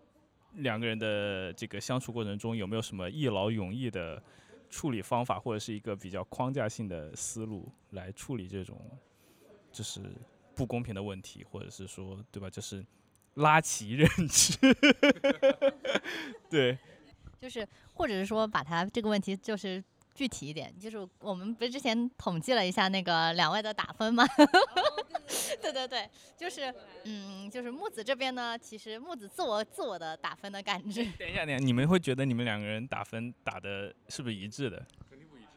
[0.53, 4.21] 两个人的这个相处过程中，有没有什么一劳永逸的？
[4.69, 8.79] 处理方法或者是一个比较框架性的思路来处理这种
[9.71, 10.01] 就是
[10.53, 12.49] 不公平的问题，或者是说对吧？
[12.49, 12.85] 就是
[13.35, 14.57] 拉齐认知。
[16.49, 16.77] 对，
[17.39, 19.83] 就是或者是说把它这个问题就是
[20.15, 24.25] 具体一点，就是我们不是之前统计了一下那个两位的打分吗？
[25.61, 34.77] 对对对，就是嗯，就是木子这边呢，其实木子自我自我的打分的感知，等一下，等一下，你们会觉得你们两个人打分打的是不是一致的？
[35.09, 35.47] 肯定不一致，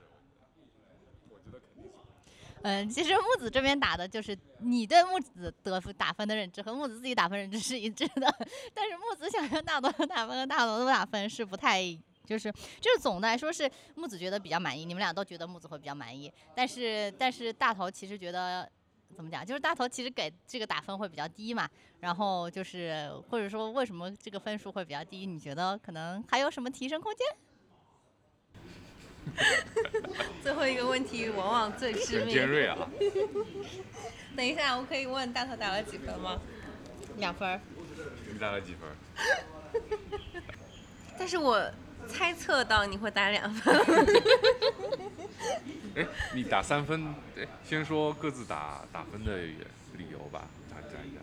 [1.31, 1.91] 我觉得肯定是。
[2.63, 8.35] 嗯，其实木子这边打的就是你对木子得分打分的认知和木子自己打分认知是一致的，
[8.75, 11.83] 但是木子想要大头的打分和大头的打分是不太，
[12.29, 18.71] 就是就是总的来说是木子觉得比较满意，你们俩都觉得木子会比较满意，但是但是大头其实觉得。
[19.17, 19.45] 怎么讲？
[19.45, 21.67] 就是大头其实给这个打分会比较低嘛，
[21.99, 25.25] 然后就是或者说为什么这个分数会比较低？
[25.25, 27.27] 你觉得可能还有什么提升空间？
[30.43, 32.59] 最后一个问题往往最致命尖命。
[32.59, 32.77] 锐啊！
[34.37, 36.39] 等一下，我可以问大头打了几分吗？
[37.17, 37.59] 两分。
[38.31, 39.83] 你打了几分？
[41.19, 41.59] 但是我
[42.09, 43.77] 猜测到你会打两分。
[45.95, 51.21] 哎，你打三分，哎，先说各自打打分的理由吧，讲讲一下。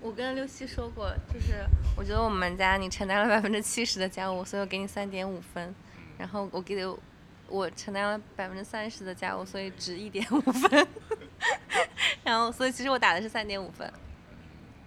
[0.00, 1.64] 我跟六七说过，就是
[1.96, 5.74] 我觉得我们家你承担了百分之七十的家务，所以我给你三点五分。
[6.18, 6.94] 然后我给的
[7.48, 10.86] 我承担了百分之三十的家务，所以值一点五分。
[12.24, 13.90] 然后所以其实我打的是三点五分。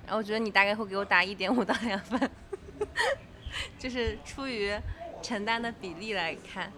[0.06, 2.30] 然后我觉得你大概会给我打一点五到两分，
[3.80, 4.72] 就是出于
[5.26, 6.72] 承担的比例来看。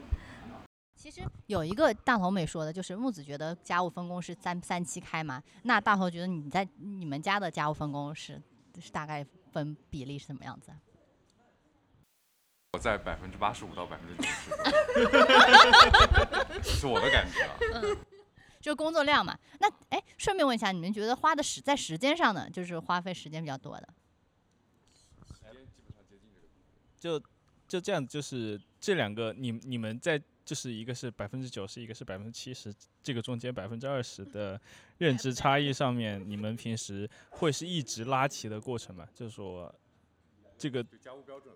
[0.95, 8.41] 其实有一个大头没说的，就是木子觉得家务分工是三三七开嘛，那大头觉得你在你们家的家务分工是
[8.79, 10.77] 是大概分比例是怎么样子啊？
[12.73, 14.49] 我在百分之八十五到百分之九十，
[16.79, 17.57] 是我的感觉啊。
[17.73, 17.97] 嗯
[18.59, 19.37] 就工作量嘛。
[19.59, 23.87] 那哎，顺便问一下，你们觉得花的时在时间上呢，就是花费时间比较多的？
[25.43, 26.47] 诶，基本上接近这个
[26.97, 27.23] 就
[27.67, 34.59] 就这样，就是这两个，你你们在就是一个是百分之九十，一个是百分之七十，这个中间百分之二十的
[34.99, 39.05] 认知差异上面，你们平时会是一直拉齐的过程吗？
[39.13, 39.73] 就是说，
[40.57, 41.53] 这个家务标准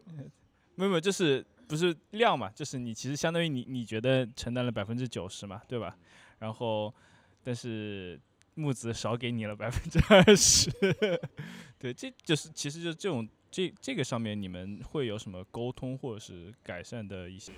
[0.75, 5.97] 没有没有，就是不是量嘛，就是你其实相当于你你觉得承担了百分之九十嘛，对吧？
[6.39, 6.93] 然后，
[7.43, 8.19] 但是
[8.55, 10.69] 木子少给你了百分之二十，
[11.79, 17.51] 对，这就是其实就这种这这个上面你们会有什么沟通或者是改善的一些？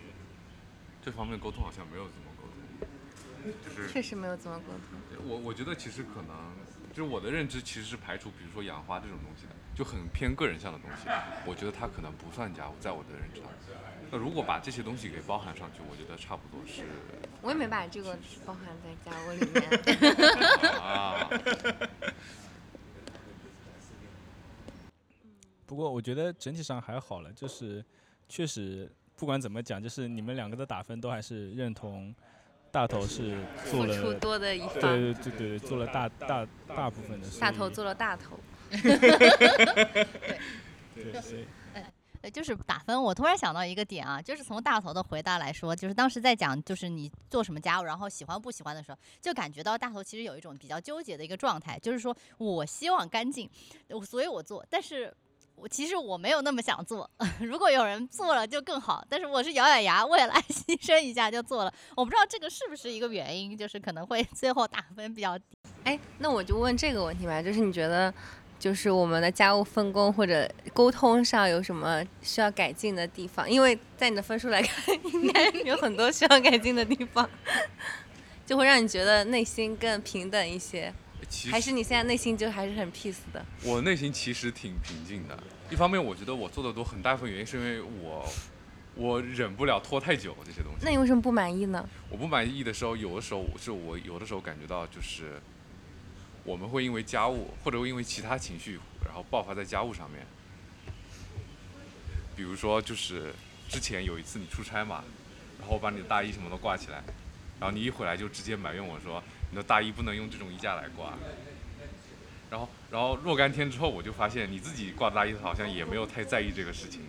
[1.04, 5.28] 这方面沟通好像没有怎么沟通，就是确实没有怎么沟通。
[5.28, 6.56] 我我觉得其实可能
[6.94, 11.08] 就是我的认知其实是排除，比如说养花这种东西的，就很偏个人向的东西，
[11.46, 13.76] 我觉得它可能不算家务，在我的认知当中。
[14.10, 16.84] 那如果把这些东西给包含上去，我觉得差不多是
[17.42, 19.62] 我也没把这个包含在家务里面。
[20.80, 21.28] 啊，
[25.74, 27.84] 不过我觉得整体上还好了，就是
[28.30, 32.14] 确实不管怎么讲，就是你们两个的打分都还是认同
[32.72, 33.36] 大头是
[33.72, 37.40] 做付了出多的一方，对对对对，做了大大大部分的事。
[37.40, 38.38] 大头做了大头。
[38.70, 39.00] 对，
[40.94, 41.48] 对对
[42.22, 53.50] 呃，就是打分，我突然想到一个点啊，就是从大头的回答来说，就是当时在讲就是你做什么家务，然后喜欢不喜欢的时候，就感觉到大头其实有一种比较纠结的一个状态，就是说我希望干净，
[53.90, 55.12] 我所以我做，但是。
[55.56, 59.06] 我其实我没有那么想做， 如果有人做了就更好。
[59.10, 61.74] 但是我是咬咬牙，为了 牺牲一下就做了。
[61.96, 65.46] 我不知道这个是不是一个原因，就是可能会 最后打分比较低。
[65.86, 68.14] 哎，那我就问这个问题吧，就是你觉得，
[68.60, 73.50] 就是我们的家务分工或者沟通上有什么需要改进的地方？
[73.50, 77.30] 因为在你的分数来看，应该有很多需要改进的地方，
[78.46, 80.94] 就会让你觉得内心更平等一些。
[81.30, 83.46] 其还是你现在内心就还是很 peace 的？
[83.64, 85.38] 我内心其实挺平静的。
[85.70, 88.28] 一方面，我觉得我做的多，很大一部分原因是因为我
[88.96, 90.80] 我忍不了拖太久这些东西。
[90.84, 91.88] 那你为什么不满意呢？
[92.10, 95.42] 我不满意的时候，有的时候是我有的时候感觉到就是
[96.44, 100.26] 我们会因为家务或者会因为其他情绪，然后爆发在家务上面。
[102.36, 103.32] 比如说，就是
[103.70, 105.04] 之前有一次你出差嘛，
[105.60, 107.04] 然后我把你的大衣什么都挂起来，
[107.60, 111.14] 然后你一回来就直接埋怨我说你的大衣不能用这种衣架来挂。
[112.50, 117.02] 然后，然后若干天之后，我就发现你自己挂的大衣好像也没有太在意这个事情。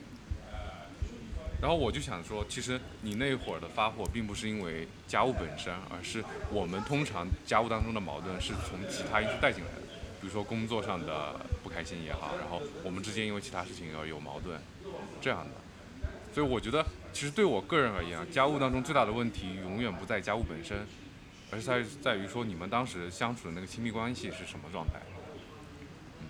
[1.59, 9.81] 然后我就想说，其实你那会儿的发火，并不是因为家务本身，而是我们通常家务当中的矛盾是从其他因素带进来的，
[10.21, 14.61] 比如说工作上的不开心也好，然后我们之间因为其他事情而有矛盾，
[15.23, 15.51] 这样的。
[16.35, 16.85] 所以我觉得，
[17.15, 20.87] 其实对我个人而言啊，家务当中最大的问题永远不在家务本身，
[21.55, 24.95] 而是在于在于说你们当时相处的那个亲密关系是什么状态。
[26.21, 26.27] 嗯，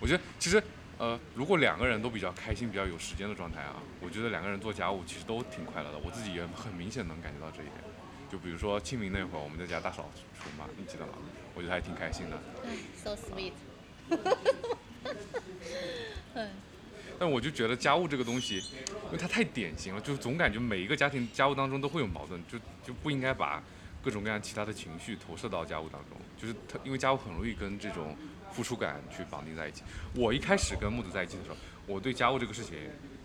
[0.00, 0.60] 我觉得其实
[0.98, 5.98] 呃，如果两个人都比较开心、比较有时间的状态啊，我觉得两个人做家务其实都挺快乐的。
[5.98, 7.76] 我自己也很明显能感觉到这一点。
[8.28, 11.12] 就比如说清明那会儿，我们在家大扫除嘛，你记得吗？
[11.54, 12.36] 我觉得还挺开心的。
[12.96, 13.52] ，so sweet。
[16.34, 16.50] 嗯
[17.18, 18.58] 但我就觉得家务这个东西，
[19.06, 23.62] 因为它太典型了，就总感觉每一个家庭家务当中都会有矛盾，就就不应该把
[24.06, 26.16] 各种各样其他的情绪投射到家务当中。
[26.40, 28.16] 就是他，因为家务很容易跟这种
[28.52, 29.82] 付出感去绑定在一起。
[30.14, 31.56] 我一开始跟木子在一起的时候，
[31.88, 32.76] 我对家务这个事情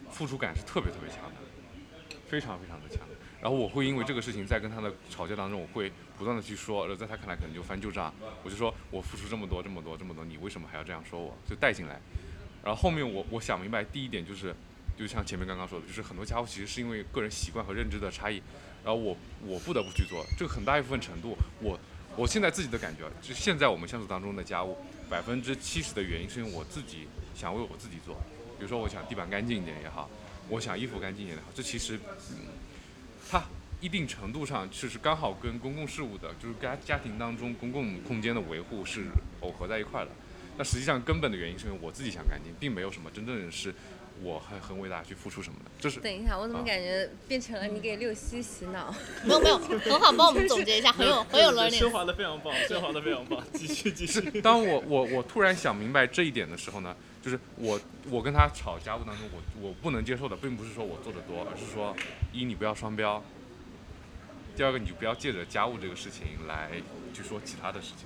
[0.09, 3.07] 付出感是特别特别强的，非常非常的强。
[3.39, 8.13] 然后我会因为这个事情在跟他的吵架当中，我会不断的去说，然后在他看来可能就翻旧账。
[8.43, 11.37] 我就说我付出这么多这么多这么多，你为什么还要这样说我？
[11.47, 11.99] 就带进来。
[12.63, 14.55] 然后后面我我想明白，第一点就是，
[14.95, 18.39] 就像前面刚刚说的，就是很多家务其实是因为个人习惯和认知的差异，
[18.83, 19.15] 然后我
[19.45, 21.79] 我不得不去做，这个很大一部分程度，我
[22.15, 24.77] 我现在自己的感觉，就现在我们相处当中的家务，
[25.09, 28.15] 百分之七十的原因是因为我自己想为我自己做，
[28.57, 30.09] 比如说我想地板干净一点也好，
[30.49, 31.99] 我想衣服干净一点也好，这其实，
[32.31, 32.37] 嗯，
[33.29, 33.43] 它
[33.79, 39.05] 一定程度上就是刚好跟公共事务的，就是家家庭当中公共空间的维护是
[39.41, 40.11] 耦合在一块的。
[40.57, 43.73] 那实际上根本的原因是因为我自己想干净，并没有什么真正是
[44.21, 45.71] 我还很伟大去付出什么的。
[45.79, 48.93] 就是等一下，我怎么啊感觉变成了你给六七洗脑？
[49.25, 51.79] 没有没有，很好，帮我们总结一下， 很有很有 learning。
[51.79, 54.41] 升华的非常棒，升华的非常棒，继 续继续。
[54.41, 61.95] 当我我我突然想明白这一点的时候呢，就是我我跟他吵家务当中，我我不能接受的，并不是说我做的多，而是说
[62.31, 63.23] 一你不要双标，
[64.55, 66.69] 第二个你就不要借着家务这个事情来
[67.13, 68.05] 去说其他的事情。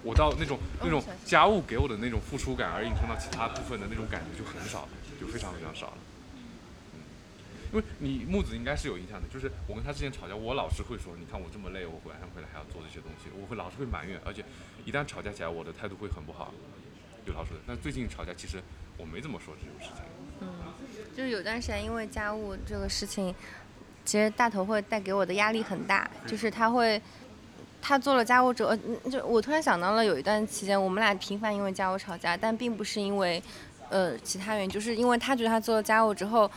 [0.00, 4.88] 啊我到那种那种家务给我的那种付出感，而引申到其他部分的那种感觉就很少了，
[5.20, 5.98] 就非常非常少了。
[6.94, 7.00] 嗯，
[7.72, 14.42] 因为你木子应该是有印象的，就是我跟他之前吵架，我老是会说，你看我这么累，我晚上回来还要做这些东西，我会老是会埋怨，而且
[14.86, 16.54] 一旦吵架起来，我的态度会很不好，
[17.26, 17.62] 有老说的。
[17.66, 18.62] 但最近吵架，其实
[18.96, 20.04] 我没怎么说这种事情。
[20.40, 20.48] 嗯
[21.14, 23.34] 就是有段时间，因为家务这个事情，
[24.06, 26.98] 其实大头会带给我的压力很大，就是他会。
[27.82, 33.42] 他做了家务之后，嗯就我突然想到了有一段期间，我们俩频繁因为家务吵架，但并不是因为，
[33.88, 36.50] 呃，其他原因，就是因为他觉得他做了家务之后，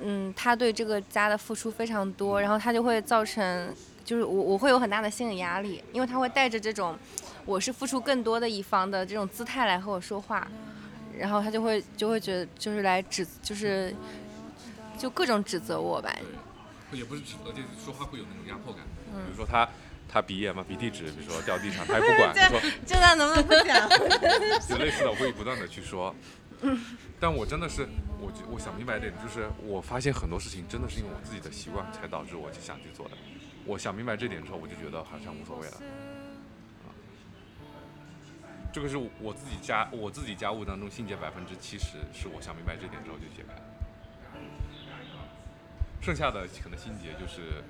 [0.00, 6.98] 嗯，他对这个家的付出非常多，然后他就会造成，就是我我会有很大的心理压力，因为他会带着这种
[7.44, 10.48] 我是付出更多的一方的这种姿态来和我说话，
[11.18, 13.94] 然后他就会就会觉得就是来指就是
[14.98, 16.10] 就各种指责我吧，
[16.90, 18.82] 对，也不是指，而且说话会有那种压迫感。
[19.12, 19.68] 比如说他
[20.12, 23.88] 他鼻炎嘛，鼻涕纸，比如说掉地上，他也不管， 就说这段能不能不讲？
[24.68, 26.14] 就类似的，我会不断的去说。
[27.18, 27.88] 但我真的是，
[28.20, 33.16] 我就我想明白一点，就是我发现很多事情真的是因为我自己的习惯才导致我想去做的。
[33.64, 35.74] 我想明白这点之后，我就觉得好像无所谓了。
[36.84, 36.92] 啊，
[38.70, 43.62] 这个是我自己家我自己家务当中心结百分之七十，是我想明白这点之后就解开了。
[46.02, 47.62] 剩下的可能心结就是，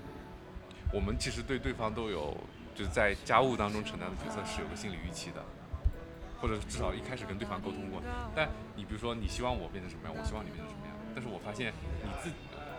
[0.92, 2.36] 我们其实对对方都有
[2.74, 5.42] 就是在家务当中承担的角色是有个心理预期的。
[6.42, 8.02] 或者至少一开始跟对方沟通过。
[8.34, 10.96] 但你比如说，你希望我变成什么样，我希望你变成什么样。
[11.14, 11.72] 但是我发现
[12.02, 12.28] 你自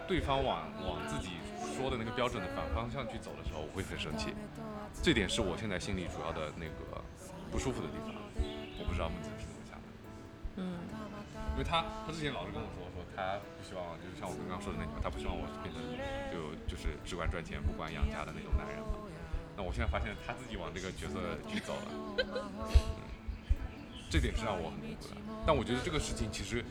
[0.06, 1.40] 对方往往自己
[1.72, 4.36] 说的那个标准的反方向去走的时候，我会很生气。
[5.02, 7.00] 这点是我现在心里主要的那个
[7.50, 8.12] 不舒服的地方。
[8.76, 9.88] 我不知道木子是怎么想的。
[10.58, 10.84] 嗯，
[11.52, 15.84] 因为他他之前老是跟我说说他不希望就是像我刚刚说的那句话，他不希望我变成
[16.32, 18.98] 就就是只管赚钱不管养家的那种男人嘛。
[19.56, 21.88] 那我现在发现他自己往这个角色去走了。
[22.34, 23.14] 嗯
[24.14, 25.18] 这点是让我很痛苦的。
[25.44, 26.64] 但我觉得这个事情其实，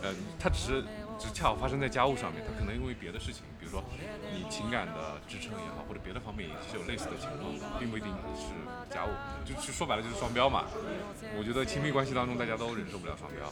[0.00, 0.82] 呃，它只是
[1.18, 3.84] 只恰好发生在家务上面，它可能因为别的事情，比如说
[4.32, 8.48] 你情感的支撑也好，或者别的方面也是有类似的情况，并不一定是
[8.88, 9.10] 家务，
[9.44, 10.64] 就是说白了就是双标嘛。
[11.36, 13.44] 我觉得亲密关系当中大家都忍受不了双标，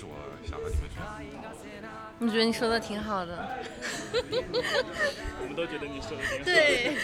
[0.00, 0.96] 是我想和你们说。
[2.20, 3.36] 我觉得你说的挺好的。
[5.40, 6.44] 我们都觉得你说的挺好。
[6.44, 6.96] 对。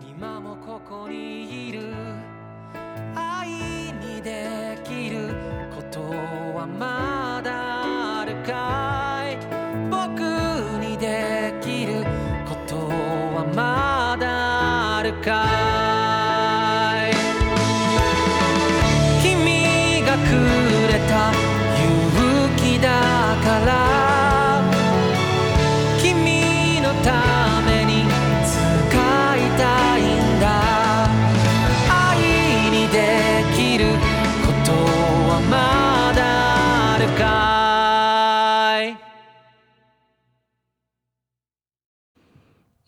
[0.00, 1.80] 今もここにいる
[3.14, 5.34] 愛にできる
[5.74, 6.00] こと
[6.56, 9.36] はまだあるかい？
[9.90, 10.20] 僕
[10.80, 12.04] にできる
[12.48, 15.51] ことはまだあるかい？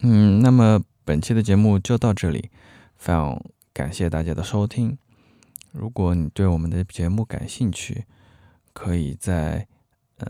[0.07, 2.51] 嗯，那么本期的节目就到这里，
[2.95, 3.43] 非常
[3.73, 4.99] 感谢大家的收听。
[5.73, 8.05] 如果你对我们的节目感兴趣，
[8.75, 9.67] 可以在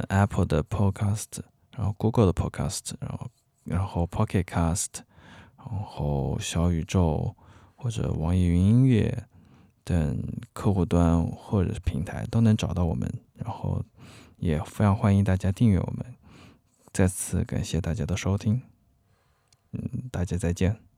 [0.08, 1.40] Apple 的 Podcast，
[1.70, 3.30] 然后 Google 的 Podcast，然后
[3.64, 4.88] 然后 Pocket Cast，
[5.56, 7.34] 然后小宇宙
[7.76, 9.26] 或者网易云音乐
[9.82, 10.22] 等
[10.52, 13.12] 客户端或者是平台都能找到我们。
[13.34, 13.82] 然后
[14.36, 16.14] 也非常欢迎大家订阅我们。
[16.92, 18.62] 再次感谢大家的收听，
[19.72, 20.93] 嗯，大家再见。